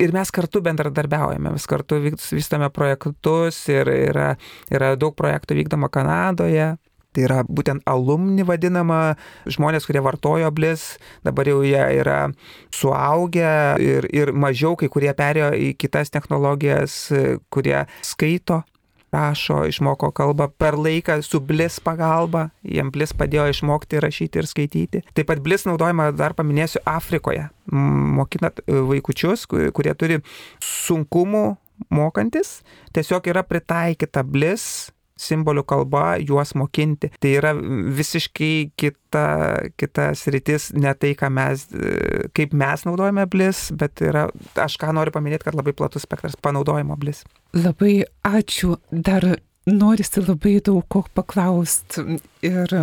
[0.01, 4.33] ir mes kartu bendradarbiaujame, vis kartu vystame projektus ir yra,
[4.73, 6.75] yra daug projektų vykdoma Kanadoje,
[7.11, 9.17] Tai yra būtent alumni vadinama,
[9.51, 10.93] žmonės, kurie vartojo blis,
[11.27, 12.29] dabar jau jie yra
[12.71, 13.51] suaugę
[13.83, 16.95] ir, ir mažiau, kai kurie perėjo į kitas technologijas,
[17.51, 18.61] kurie skaito
[19.11, 25.03] rašo, išmoko kalbą per laiką su blis pagalba, jiem blis padėjo išmokti rašyti ir skaityti.
[25.17, 27.49] Taip pat blis naudojama, dar paminėsiu, Afrikoje.
[27.71, 30.21] Mokinat vaikučius, kurie turi
[30.63, 31.45] sunkumų
[31.91, 32.61] mokantis,
[32.95, 34.91] tiesiog yra pritaikyta blis
[35.21, 37.11] simbolių kalba juos mokinti.
[37.21, 39.25] Tai yra visiškai kita,
[39.79, 41.67] kita sritis, ne tai, mes,
[42.37, 44.27] kaip mes naudojame blis, bet yra,
[44.59, 47.23] aš ką noriu paminėti, kad labai platus spektras panaudojimo blis.
[47.57, 48.77] Labai ačiū.
[48.91, 49.25] Dar
[49.69, 52.17] norisi labai daug ko paklausti
[52.47, 52.75] ir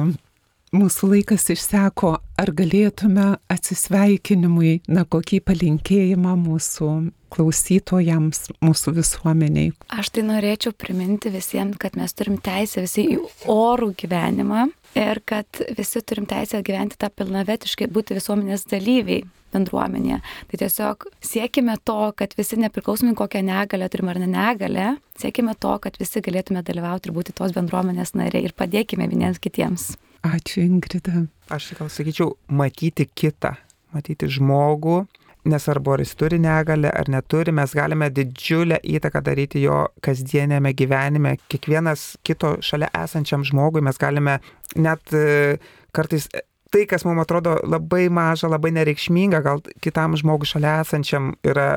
[0.75, 6.91] mūsų laikas išseko, ar galėtume atsisveikinimui, na kokį palinkėjimą mūsų
[7.33, 9.73] klausytojams, mūsų visuomeniai.
[9.93, 13.19] Aš tai norėčiau priminti visiems, kad mes turim teisę visi į
[13.53, 20.19] orų gyvenimą ir kad visi turim teisę gyventi tą pilnavetiškai, būti visuomenės dalyviai bendruomenėje.
[20.51, 24.91] Tai tiesiog siekime to, kad visi nepriklausomai kokią negalę turim ar ne negalę,
[25.21, 29.95] siekime to, kad visi galėtume dalyvauti ir būti tos bendruomenės nariai ir padėkime vieniems kitiems.
[30.27, 31.27] Ačiū, Ingrida.
[31.49, 33.55] Aš gal sakyčiau, matyti kitą,
[33.95, 35.05] matyti žmogų,
[35.49, 41.37] nesvarbu ar jis turi negalę ar neturi, mes galime didžiulę įtaką daryti jo kasdienėme gyvenime.
[41.49, 44.39] Kiekvienas kito šalia esančiam žmogui mes galime
[44.77, 45.57] net e,
[45.95, 46.43] kartais e,
[46.73, 51.77] tai, kas mums atrodo labai maža, labai nereikšminga, gal kitam žmogui šalia esančiam yra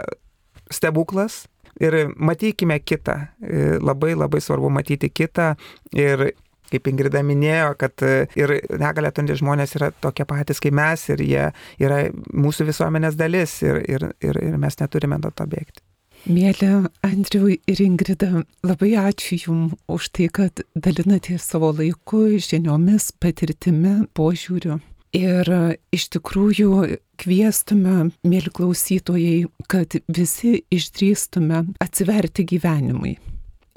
[0.71, 1.45] stebuklas.
[1.81, 3.15] Ir matykime kitą.
[3.41, 5.53] E, labai labai svarbu matyti kitą
[5.95, 6.31] ir
[6.71, 11.23] kaip Ingrida minėjo, kad e, ir negalė turintys žmonės yra tokie patys kaip mes ir
[11.25, 11.45] jie
[11.81, 12.03] yra
[12.33, 15.83] mūsų visuomenės dalis ir, ir, ir, ir mes neturime nuo to bėgti.
[16.29, 16.67] Mėly
[17.01, 24.77] Andriu ir Ingrida, labai ačiū Jums už tai, kad dalinatės savo laiku, žiniomis, patirtimi, požiūriu.
[25.17, 25.49] Ir
[25.91, 33.17] iš tikrųjų kviestume, mėly klausytojai, kad visi išdrįstume atsiverti gyvenimui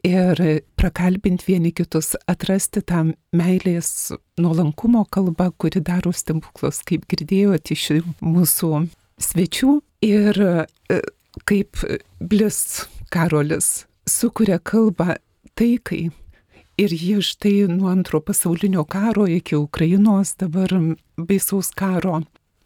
[0.05, 0.40] ir
[0.76, 7.86] prakalbinti vieni kitus, atrasti tą meilės nuolankumo kalbą, kuri daro stebuklus, kaip girdėjote iš
[8.20, 8.70] mūsų
[9.22, 9.78] svečių.
[10.05, 11.00] Ir e,
[11.48, 11.80] kaip
[12.20, 12.84] Blis
[13.14, 15.16] Karolis sukuria kalbą
[15.57, 16.11] taikai.
[16.74, 20.72] Ir jie štai nuo antro pasaulinio karo iki Ukrainos dabar
[21.16, 22.24] baisaus karo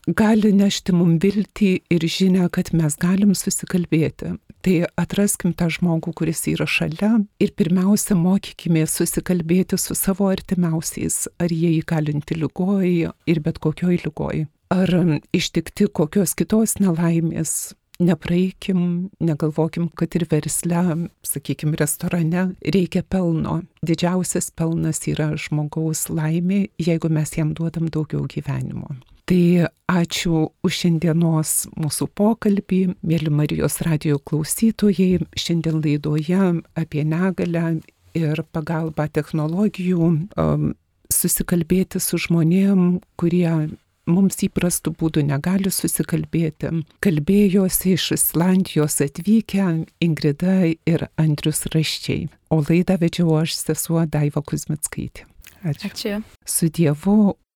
[0.09, 4.39] gali nešti mum viltį ir žinę, kad mes galim susikalbėti.
[4.66, 11.54] Tai atraskim tą žmogų, kuris yra šalia ir pirmiausia mokykime susikalbėti su savo artimiausiais, ar
[11.54, 14.48] jie įkalinti lygoji ir bet kokioj lygoji.
[14.74, 14.90] Ar
[15.32, 20.82] ištikti kokios kitos nelaimės, nepraeikim, negalvokim, kad ir versle,
[21.26, 23.61] sakykime, restorane reikia pelno.
[23.86, 28.98] Didžiausias pelnas yra žmogaus laimė, jeigu mes jam duodam daugiau gyvenimo.
[29.29, 35.20] Tai ačiū už šiandienos mūsų pokalbį, mėly Marijos radio klausytojai.
[35.37, 36.39] Šiandien laidoje
[36.72, 37.83] apie negalę
[38.16, 40.70] ir pagalbą technologijų um,
[41.12, 43.68] susikalbėti su žmonėm, kurie
[44.09, 46.72] mums įprastų būdų negali susikalbėti.
[47.05, 49.66] Kalbėjosi iš Islandijos atvykę
[50.05, 55.29] Ingrida ir Andrius Raščiai, o laidą vedžiau aš sesuo Daiva Kuzmitskaitė.
[55.66, 55.91] Ačiū.
[55.91, 56.22] Ačiū.
[56.47, 57.35] Su Dievu